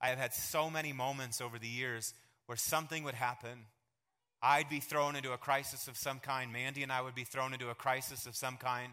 [0.00, 2.14] I have had so many moments over the years
[2.46, 3.66] where something would happen
[4.42, 6.52] I'd be thrown into a crisis of some kind.
[6.52, 8.92] Mandy and I would be thrown into a crisis of some kind.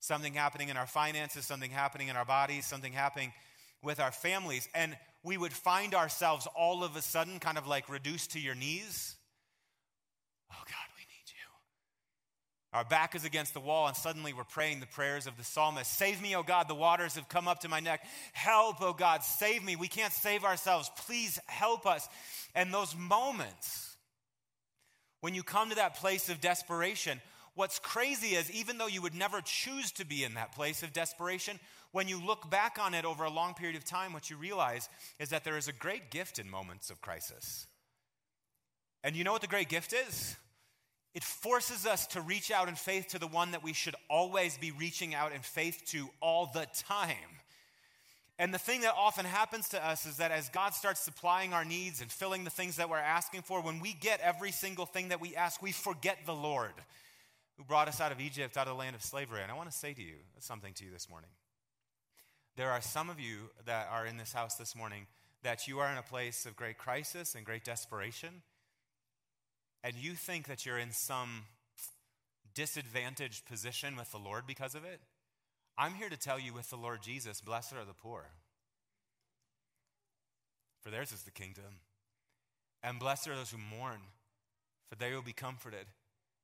[0.00, 3.32] Something happening in our finances, something happening in our bodies, something happening
[3.82, 4.68] with our families.
[4.74, 8.54] And we would find ourselves all of a sudden kind of like reduced to your
[8.54, 9.16] knees.
[10.52, 12.78] Oh God, we need you.
[12.78, 15.96] Our back is against the wall, and suddenly we're praying the prayers of the psalmist
[15.96, 18.04] Save me, oh God, the waters have come up to my neck.
[18.32, 19.76] Help, oh God, save me.
[19.76, 20.90] We can't save ourselves.
[21.06, 22.08] Please help us.
[22.54, 23.91] And those moments,
[25.22, 27.20] when you come to that place of desperation,
[27.54, 30.92] what's crazy is even though you would never choose to be in that place of
[30.92, 31.60] desperation,
[31.92, 34.88] when you look back on it over a long period of time, what you realize
[35.20, 37.68] is that there is a great gift in moments of crisis.
[39.04, 40.36] And you know what the great gift is?
[41.14, 44.58] It forces us to reach out in faith to the one that we should always
[44.58, 47.41] be reaching out in faith to all the time.
[48.38, 51.64] And the thing that often happens to us is that as God starts supplying our
[51.64, 55.08] needs and filling the things that we're asking for, when we get every single thing
[55.08, 56.72] that we ask, we forget the Lord
[57.56, 59.42] who brought us out of Egypt, out of the land of slavery.
[59.42, 61.30] And I want to say to you something to you this morning.
[62.56, 65.06] There are some of you that are in this house this morning
[65.42, 68.42] that you are in a place of great crisis and great desperation,
[69.82, 71.44] and you think that you're in some
[72.54, 75.00] disadvantaged position with the Lord because of it.
[75.78, 78.26] I'm here to tell you with the Lord Jesus, blessed are the poor,
[80.82, 81.80] for theirs is the kingdom.
[82.82, 84.00] And blessed are those who mourn,
[84.88, 85.86] for they will be comforted.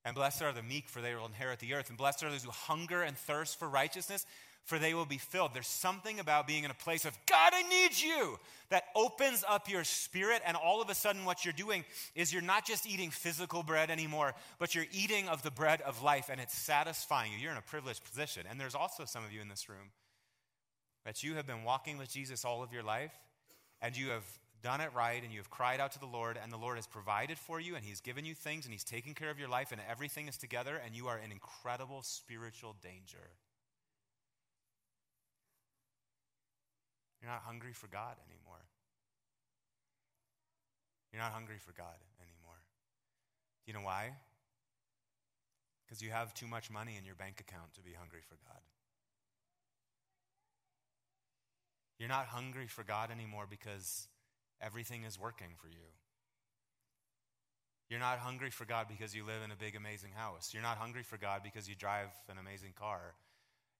[0.04, 1.88] And blessed are the meek, for they will inherit the earth.
[1.88, 4.24] And blessed are those who hunger and thirst for righteousness,
[4.68, 5.54] for they will be filled.
[5.54, 8.38] There's something about being in a place of, God, I need you,
[8.68, 10.42] that opens up your spirit.
[10.44, 13.90] And all of a sudden, what you're doing is you're not just eating physical bread
[13.90, 17.38] anymore, but you're eating of the bread of life, and it's satisfying you.
[17.38, 18.42] You're in a privileged position.
[18.48, 19.88] And there's also some of you in this room
[21.06, 23.12] that you have been walking with Jesus all of your life,
[23.80, 24.26] and you have
[24.62, 26.86] done it right, and you have cried out to the Lord, and the Lord has
[26.86, 29.72] provided for you, and He's given you things, and He's taken care of your life,
[29.72, 33.30] and everything is together, and you are in incredible spiritual danger.
[37.20, 38.62] You're not hungry for God anymore.
[41.12, 42.60] You're not hungry for God anymore.
[43.64, 44.12] Do you know why?
[45.84, 48.60] Because you have too much money in your bank account to be hungry for God.
[51.98, 54.06] You're not hungry for God anymore because
[54.60, 55.90] everything is working for you.
[57.88, 60.50] You're not hungry for God because you live in a big, amazing house.
[60.52, 63.14] You're not hungry for God because you drive an amazing car.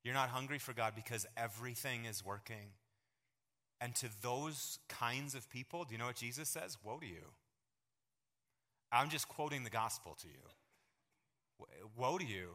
[0.03, 2.73] You're not hungry for God because everything is working.
[3.81, 6.77] And to those kinds of people, do you know what Jesus says?
[6.83, 7.33] Woe to you.
[8.91, 11.67] I'm just quoting the gospel to you.
[11.97, 12.49] Woe to you.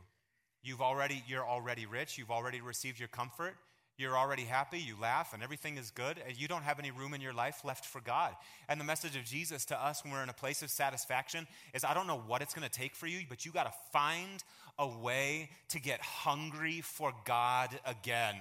[0.63, 2.17] You've already, you're already rich.
[2.17, 3.55] You've already received your comfort.
[3.97, 4.79] You're already happy.
[4.79, 6.19] You laugh and everything is good.
[6.27, 8.33] And you don't have any room in your life left for God.
[8.67, 11.83] And the message of Jesus to us when we're in a place of satisfaction is
[11.83, 14.43] I don't know what it's going to take for you, but you got to find
[14.79, 18.35] a way to get hungry for God again.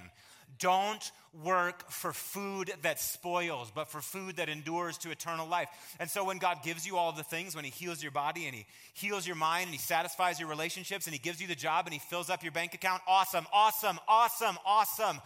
[0.59, 1.11] Don't
[1.43, 5.67] work for food that spoils, but for food that endures to eternal life.
[5.99, 8.55] And so when God gives you all the things, when He heals your body and
[8.55, 11.85] He heals your mind and He satisfies your relationships and He gives you the job
[11.85, 15.19] and He fills up your bank account, awesome, awesome, awesome, awesome.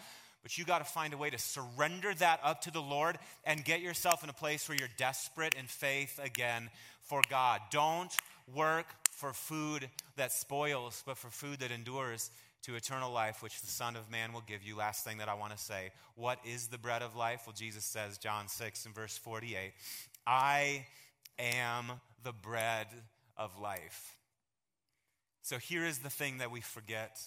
[0.44, 3.66] But you got to find a way to surrender that up to the Lord and
[3.66, 6.70] get yourself in a place where you're desperate in faith again
[7.02, 7.60] for God.
[7.70, 8.16] Don't
[8.56, 12.32] work for food that spoils, but for food that endures
[12.64, 14.76] to eternal life, which the Son of Man will give you.
[14.76, 17.44] Last thing that I want to say what is the bread of life?
[17.46, 19.74] Well, Jesus says, John 6 and verse 48,
[20.26, 20.86] I
[21.40, 21.92] am
[22.24, 22.88] the bread
[23.38, 24.16] of life.
[25.44, 27.22] So here is the thing that we forget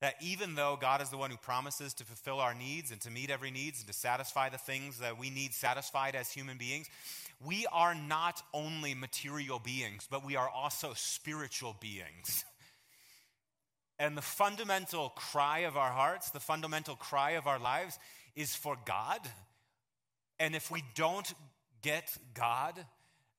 [0.00, 3.10] that even though God is the one who promises to fulfill our needs and to
[3.10, 6.90] meet every needs and to satisfy the things that we need satisfied as human beings,
[7.44, 12.44] we are not only material beings, but we are also spiritual beings.
[13.98, 17.98] And the fundamental cry of our hearts, the fundamental cry of our lives
[18.34, 19.20] is for God.
[20.38, 21.32] And if we don't
[21.82, 22.84] get God,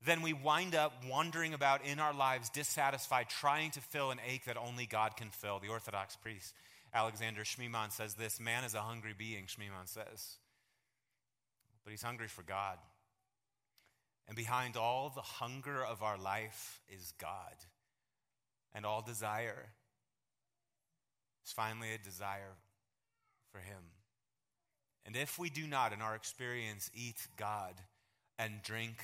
[0.06, 4.46] then we wind up wandering about in our lives dissatisfied, trying to fill an ache
[4.46, 5.60] that only God can fill.
[5.60, 6.54] The Orthodox priest
[6.94, 10.38] Alexander Schmemann says this Man is a hungry being, Schmemann says,
[11.84, 12.78] but he's hungry for God.
[14.28, 17.56] And behind all the hunger of our life is God.
[18.74, 19.70] And all desire
[21.48, 22.56] is finally a desire
[23.52, 23.82] for Him.
[25.06, 27.74] And if we do not, in our experience, eat God
[28.38, 28.98] and drink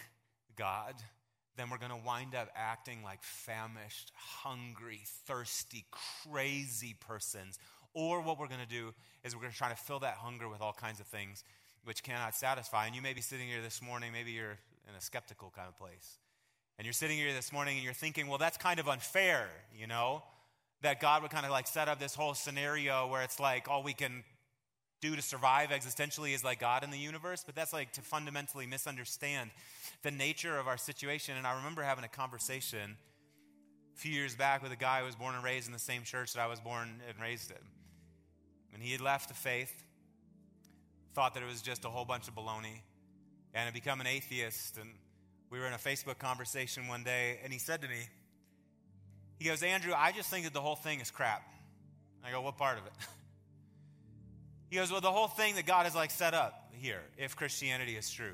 [0.57, 0.95] God,
[1.55, 5.85] then we're going to wind up acting like famished, hungry, thirsty,
[6.25, 7.57] crazy persons.
[7.93, 10.49] Or what we're going to do is we're going to try to fill that hunger
[10.49, 11.43] with all kinds of things
[11.85, 12.87] which cannot satisfy.
[12.87, 14.57] And you may be sitting here this morning, maybe you're
[14.89, 16.17] in a skeptical kind of place.
[16.77, 19.87] And you're sitting here this morning and you're thinking, well, that's kind of unfair, you
[19.87, 20.23] know?
[20.83, 23.83] That God would kind of like set up this whole scenario where it's like all
[23.83, 24.23] we can
[25.01, 28.65] do to survive existentially is like God in the universe, but that's like to fundamentally
[28.65, 29.51] misunderstand
[30.01, 31.35] the nature of our situation.
[31.37, 32.95] And I remember having a conversation
[33.93, 36.03] a few years back with a guy who was born and raised in the same
[36.03, 37.57] church that I was born and raised in.
[38.73, 39.83] And he had left the faith,
[41.13, 42.81] thought that it was just a whole bunch of baloney,
[43.53, 44.77] and had become an atheist.
[44.77, 44.89] And
[45.49, 48.07] we were in a Facebook conversation one day, and he said to me,
[49.39, 51.43] he goes, Andrew, I just think that the whole thing is crap.
[52.25, 52.93] I go, what part of it?
[54.69, 57.95] He goes, well, the whole thing that God has like set up here, if Christianity
[57.95, 58.33] is true.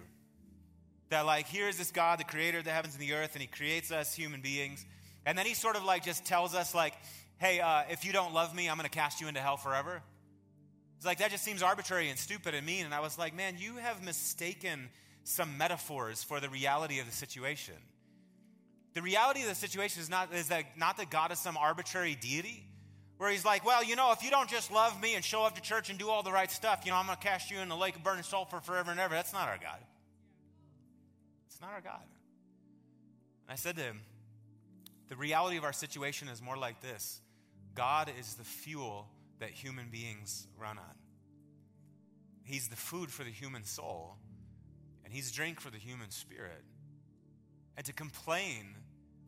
[1.10, 3.48] That like, here's this God, the creator of the heavens and the earth, and he
[3.48, 4.86] creates us human beings.
[5.26, 6.94] And then he sort of like just tells us like,
[7.40, 10.02] hey, uh, if you don't love me, I'm to cast you into hell forever.
[10.96, 12.86] It's like, that just seems arbitrary and stupid and mean.
[12.86, 14.88] And I was like, man, you have mistaken
[15.26, 17.76] some metaphors for the reality of the situation.
[19.00, 22.18] The reality of the situation is not, is that, not that God is some arbitrary
[22.20, 22.66] deity,
[23.18, 25.56] where he's like, well, you know, if you don't just love me and show up
[25.56, 27.60] to church and do all the right stuff, you know, I'm going to cast you
[27.60, 29.16] in the lake of burning sulfur forever and ever.
[29.16, 29.80] That's not our God.
[31.48, 32.02] It's not our God.
[33.48, 34.02] And I said to him,
[35.08, 37.22] the reality of our situation is more like this
[37.76, 39.08] God is the fuel
[39.40, 40.96] that human beings run on.
[42.44, 44.18] He's the food for the human soul,
[45.06, 46.66] and He's drink for the human spirit.
[47.78, 48.76] And to complain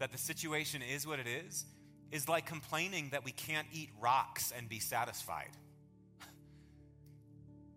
[0.02, 1.64] that the situation is what it is
[2.12, 5.50] is like complaining that we can't eat rocks and be satisfied.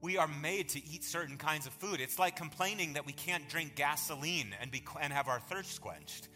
[0.00, 1.98] We are made to eat certain kinds of food.
[1.98, 6.28] It's like complaining that we can't drink gasoline and, be, and have our thirst quenched.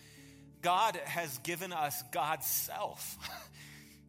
[0.63, 3.19] God has given us God's self.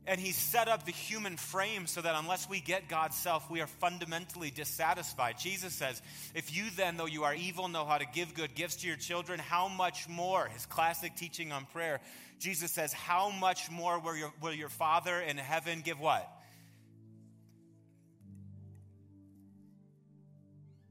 [0.10, 3.62] And he set up the human frame so that unless we get God's self, we
[3.62, 5.38] are fundamentally dissatisfied.
[5.38, 6.02] Jesus says,
[6.34, 8.96] If you then, though you are evil, know how to give good gifts to your
[8.98, 10.48] children, how much more?
[10.48, 12.00] His classic teaching on prayer.
[12.40, 16.28] Jesus says, How much more will your, will your Father in heaven give what?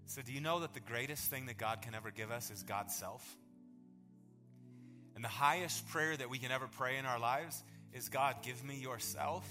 [0.07, 2.63] So, do you know that the greatest thing that God can ever give us is
[2.63, 3.29] God's self?
[5.17, 8.65] And the highest prayer that we can ever pray in our lives is God, give
[8.65, 9.49] me yourself.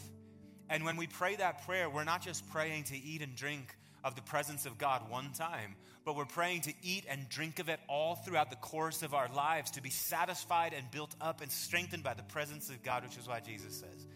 [0.69, 4.15] And when we pray that prayer, we're not just praying to eat and drink of
[4.15, 5.75] the presence of God one time,
[6.05, 9.29] but we're praying to eat and drink of it all throughout the course of our
[9.35, 13.17] lives, to be satisfied and built up and strengthened by the presence of God, which
[13.17, 14.07] is why Jesus says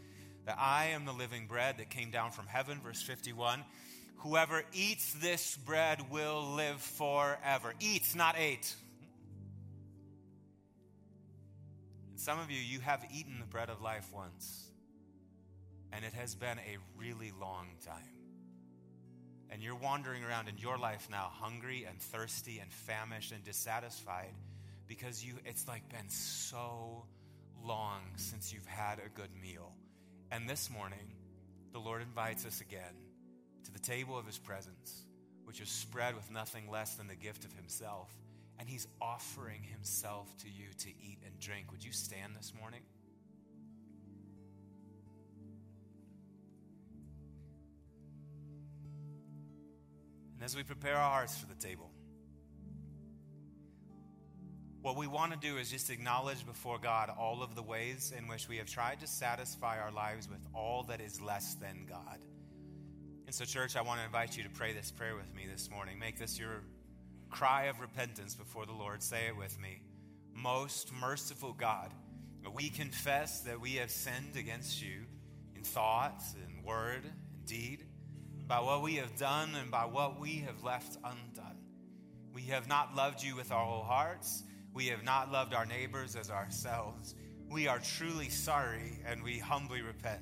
[0.46, 3.64] that I am the living bread that came down from heaven, verse 51.
[4.18, 7.74] Whoever eats this bread will live forever.
[7.80, 8.74] Eats, not ate.
[12.22, 14.70] Some of you, you have eaten the bread of life once,
[15.92, 18.14] and it has been a really long time.
[19.50, 24.36] And you're wandering around in your life now, hungry and thirsty and famished and dissatisfied
[24.88, 27.06] because you it's like been so
[27.66, 29.74] long since you've had a good meal.
[30.30, 31.16] And this morning,
[31.74, 33.02] the Lord invites us again
[33.64, 35.06] to the table of his presence,
[35.46, 38.12] which is spread with nothing less than the gift of himself
[38.62, 41.72] and he's offering himself to you to eat and drink.
[41.72, 42.82] Would you stand this morning?
[50.36, 51.92] And as we prepare our hearts for the table,
[54.82, 58.28] What we want to do is just acknowledge before God all of the ways in
[58.28, 62.18] which we have tried to satisfy our lives with all that is less than God.
[63.28, 65.70] And so, church, I want to invite you to pray this prayer with me this
[65.70, 66.00] morning.
[66.00, 66.64] Make this your
[67.32, 69.02] cry of repentance before the Lord.
[69.02, 69.82] Say it with me.
[70.34, 71.92] Most merciful God,
[72.54, 75.06] we confess that we have sinned against you
[75.56, 77.86] in thought in word in deed,
[78.48, 81.58] by what we have done and by what we have left undone.
[82.34, 84.44] We have not loved you with our whole hearts.
[84.74, 87.16] We have not loved our neighbors as ourselves.
[87.50, 90.22] We are truly sorry and we humbly repent.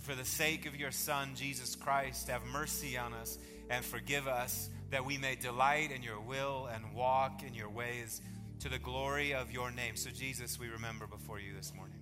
[0.00, 3.38] For the sake of your Son, Jesus Christ, have mercy on us
[3.70, 8.20] and forgive us that we may delight in your will and walk in your ways
[8.60, 9.96] to the glory of your name.
[9.96, 11.98] So, Jesus, we remember before you this morning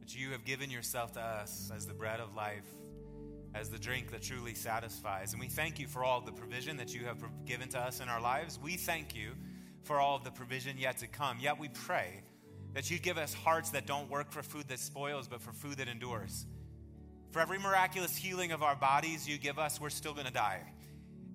[0.00, 2.66] that you have given yourself to us as the bread of life,
[3.54, 5.32] as the drink that truly satisfies.
[5.32, 8.08] And we thank you for all the provision that you have given to us in
[8.08, 8.58] our lives.
[8.62, 9.32] We thank you
[9.82, 11.38] for all of the provision yet to come.
[11.40, 12.22] Yet we pray
[12.74, 15.78] that you give us hearts that don't work for food that spoils, but for food
[15.78, 16.46] that endures.
[17.30, 20.60] For every miraculous healing of our bodies you give us, we're still going to die.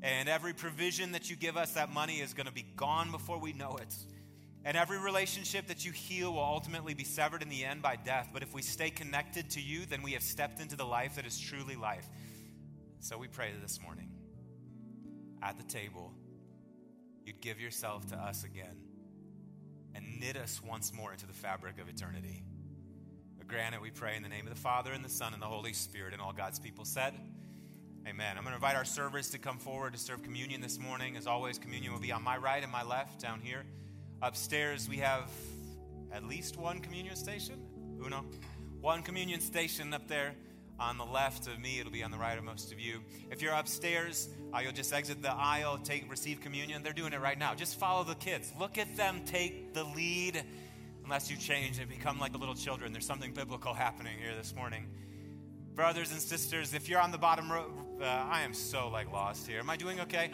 [0.01, 3.39] And every provision that you give us, that money is going to be gone before
[3.39, 3.95] we know it.
[4.63, 8.29] And every relationship that you heal will ultimately be severed in the end by death.
[8.31, 11.25] But if we stay connected to you, then we have stepped into the life that
[11.25, 12.07] is truly life.
[12.99, 14.11] So we pray this morning
[15.41, 16.13] at the table,
[17.25, 18.77] you'd give yourself to us again
[19.95, 22.43] and knit us once more into the fabric of eternity.
[23.51, 25.41] But grant it, we pray, in the name of the Father, and the Son, and
[25.41, 27.13] the Holy Spirit, and all God's people said,
[28.07, 28.37] Amen.
[28.37, 31.17] I'm going to invite our servers to come forward to serve communion this morning.
[31.17, 33.63] As always, communion will be on my right and my left down here.
[34.21, 35.29] Upstairs, we have
[36.13, 37.55] at least one communion station.
[38.01, 38.23] Uno.
[38.79, 40.33] One communion station up there
[40.79, 41.79] on the left of me.
[41.79, 43.01] It'll be on the right of most of you.
[43.31, 46.83] If you're upstairs, uh, you'll just exit the aisle, take receive communion.
[46.83, 47.53] They're doing it right now.
[47.53, 48.53] Just follow the kids.
[48.57, 50.41] Look at them take the lead.
[51.11, 54.55] Unless you change and become like the little children, there's something biblical happening here this
[54.55, 54.87] morning.
[55.75, 59.45] Brothers and sisters, if you're on the bottom row, uh, I am so like lost
[59.45, 59.59] here.
[59.59, 60.31] Am I doing okay?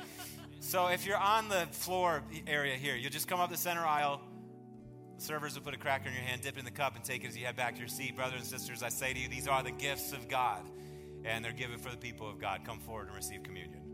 [0.59, 4.21] so if you're on the floor area here, you'll just come up the center aisle.
[5.17, 7.03] The servers will put a cracker in your hand, dip it in the cup, and
[7.03, 8.15] take it as you head back to your seat.
[8.15, 10.61] Brothers and sisters, I say to you, these are the gifts of God,
[11.25, 12.61] and they're given for the people of God.
[12.63, 13.87] Come forward and receive communion.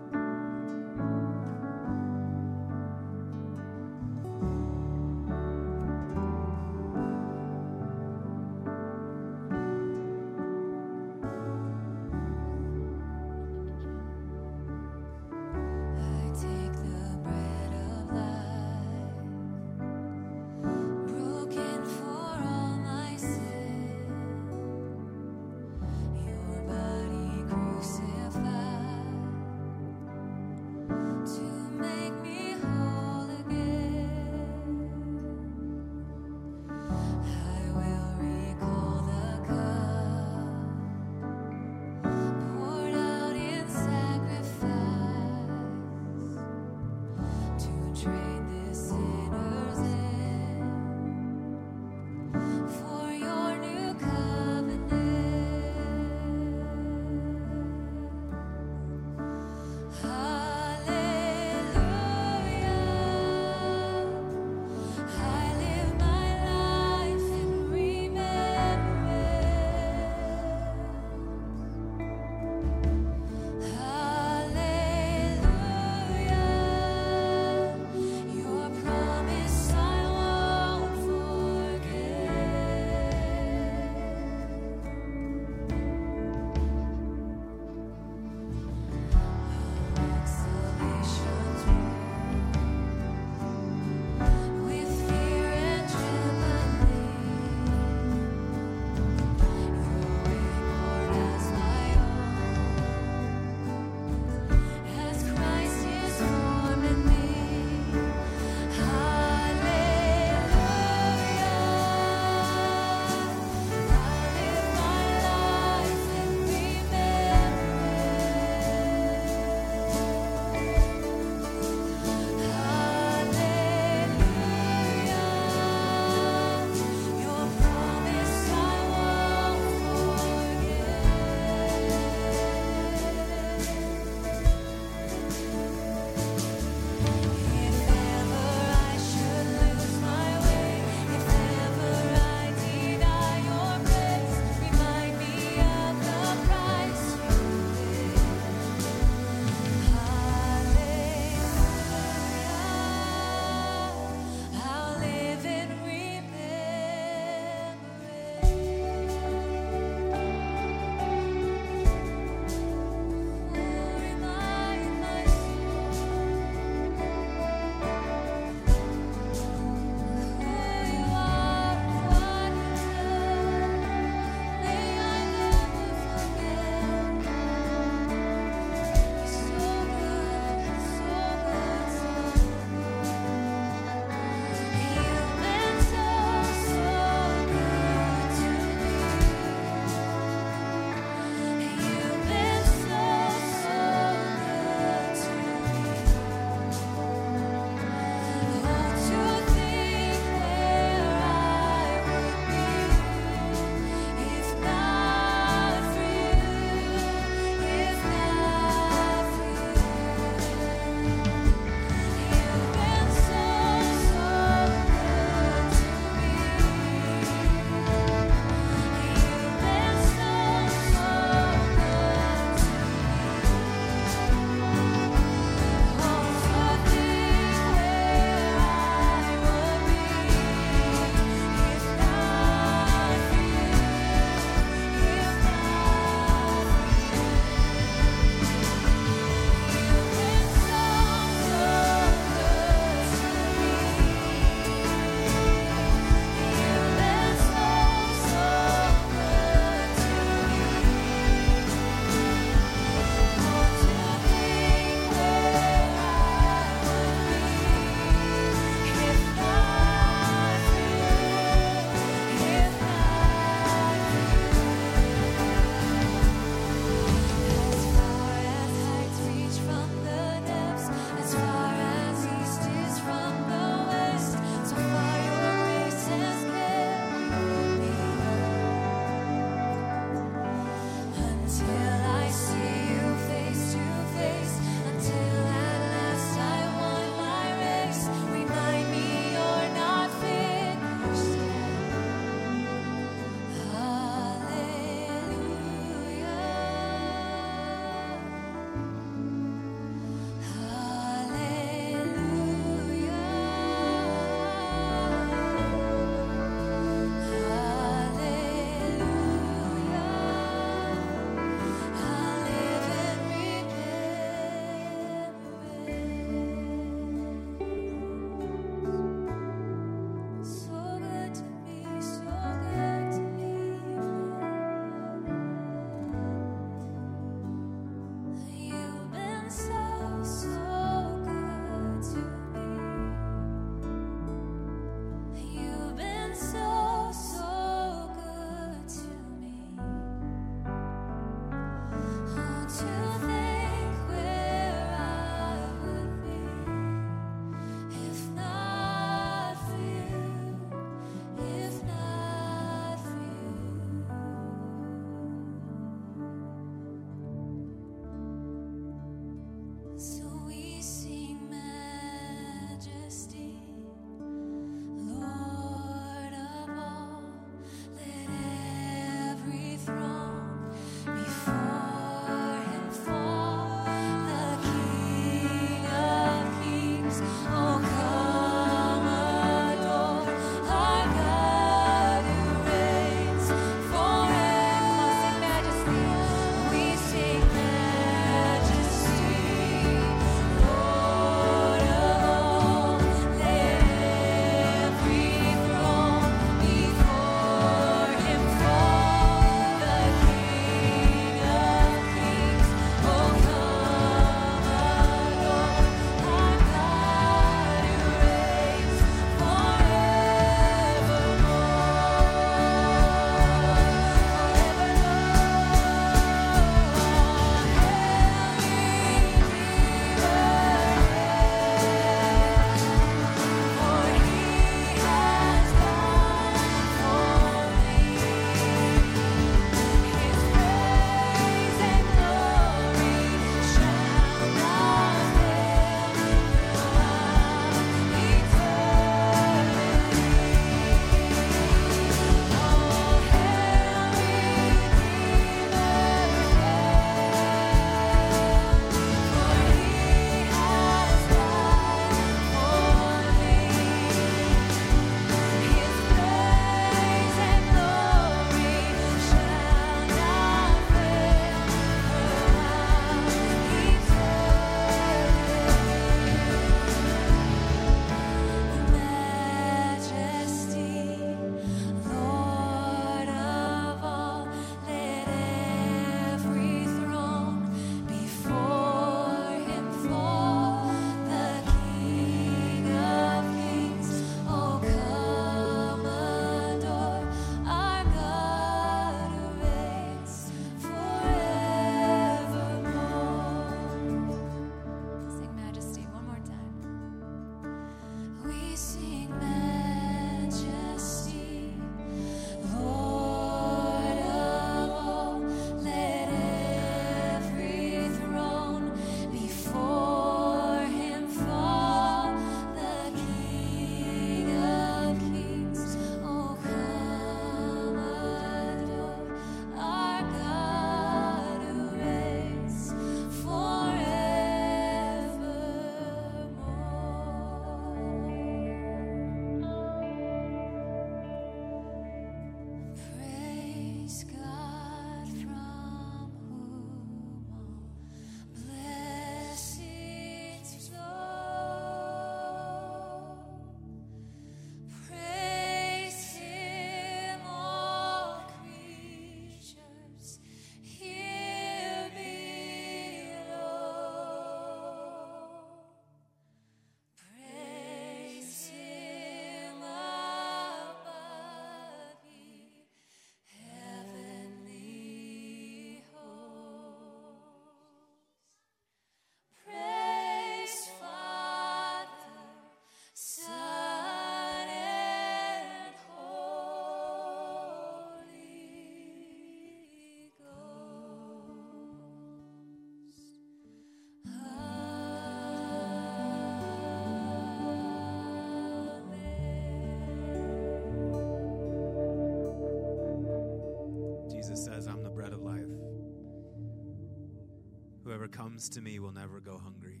[598.16, 600.00] Whoever comes to me will never go hungry,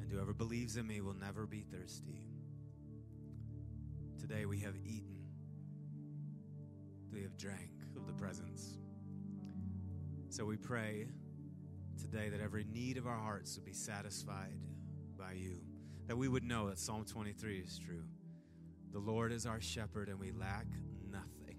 [0.00, 2.26] and whoever believes in me will never be thirsty.
[4.18, 5.22] Today we have eaten,
[7.12, 8.76] we have drank of the presence.
[10.30, 11.06] So we pray
[11.96, 14.58] today that every need of our hearts would be satisfied
[15.16, 15.60] by you,
[16.08, 18.02] that we would know that Psalm 23 is true.
[18.90, 20.66] The Lord is our shepherd, and we lack
[21.08, 21.58] nothing.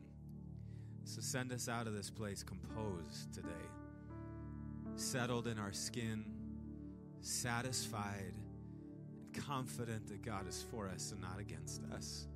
[1.06, 3.48] So send us out of this place composed today,
[5.04, 6.26] settled in our skin,
[7.22, 8.34] satisfied,
[9.20, 12.28] and confident that God is for us and not against us.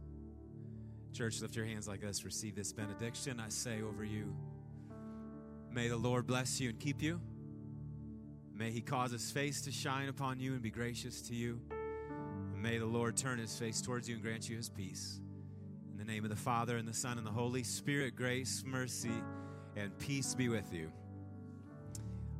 [1.13, 2.23] Church, lift your hands like this.
[2.23, 4.35] Receive this benediction I say over you.
[5.71, 7.19] May the Lord bless you and keep you.
[8.53, 11.59] May he cause his face to shine upon you and be gracious to you.
[12.53, 15.19] And may the Lord turn his face towards you and grant you his peace.
[15.91, 19.23] In the name of the Father, and the Son, and the Holy Spirit, grace, mercy,
[19.75, 20.91] and peace be with you.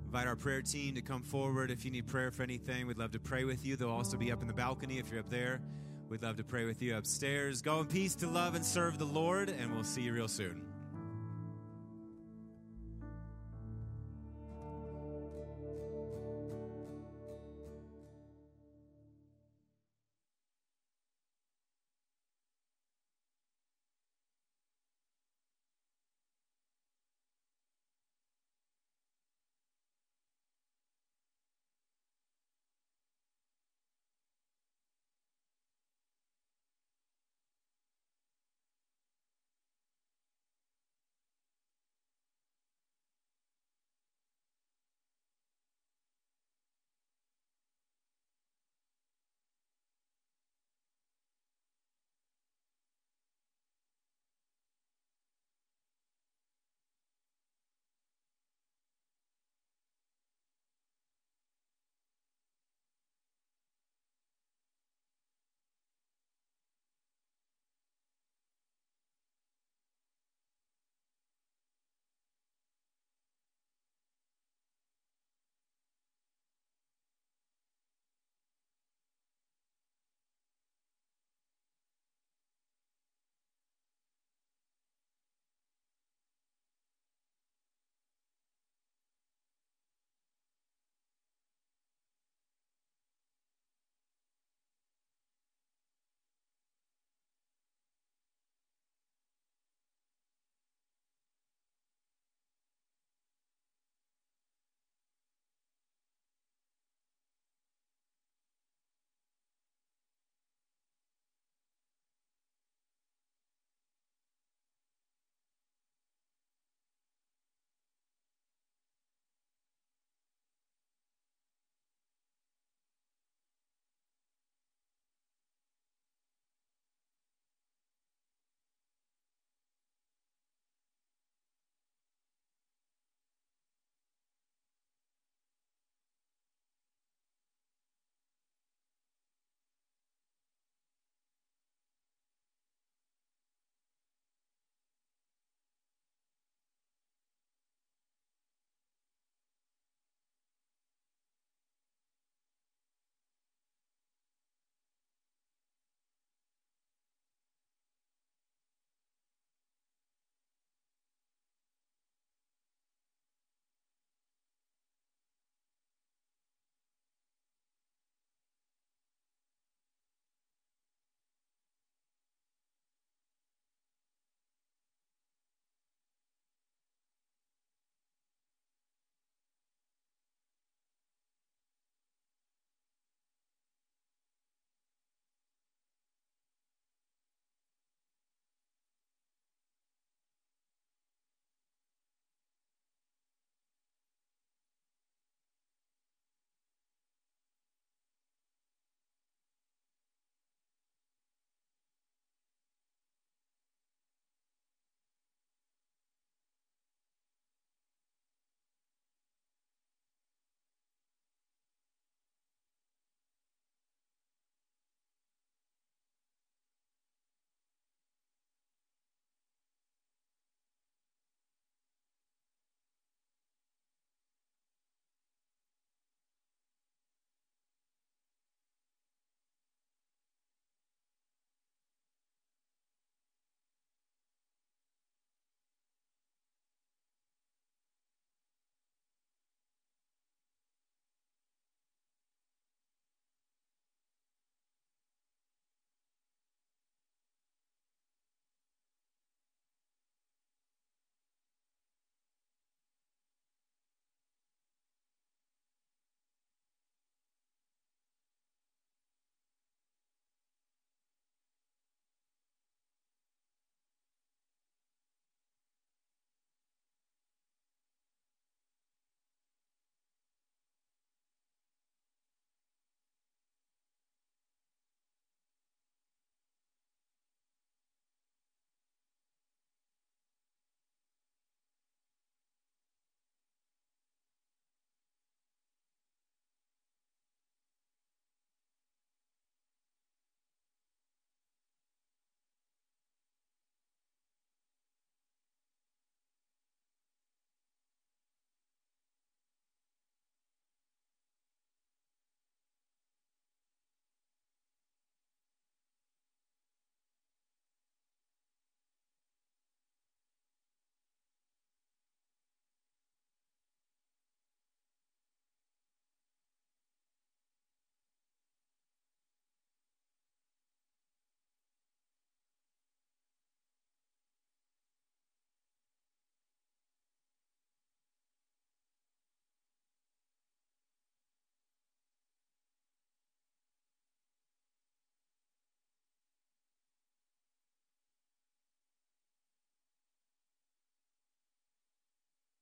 [0.08, 2.88] Invite our prayer team to come forward if you need prayer for anything.
[2.88, 3.76] We'd love to pray with you.
[3.76, 5.60] They'll also be up in the balcony if you're up there.
[6.08, 7.62] We'd love to pray with you upstairs.
[7.62, 10.67] Go in peace to love and serve the Lord, and we'll see you real soon.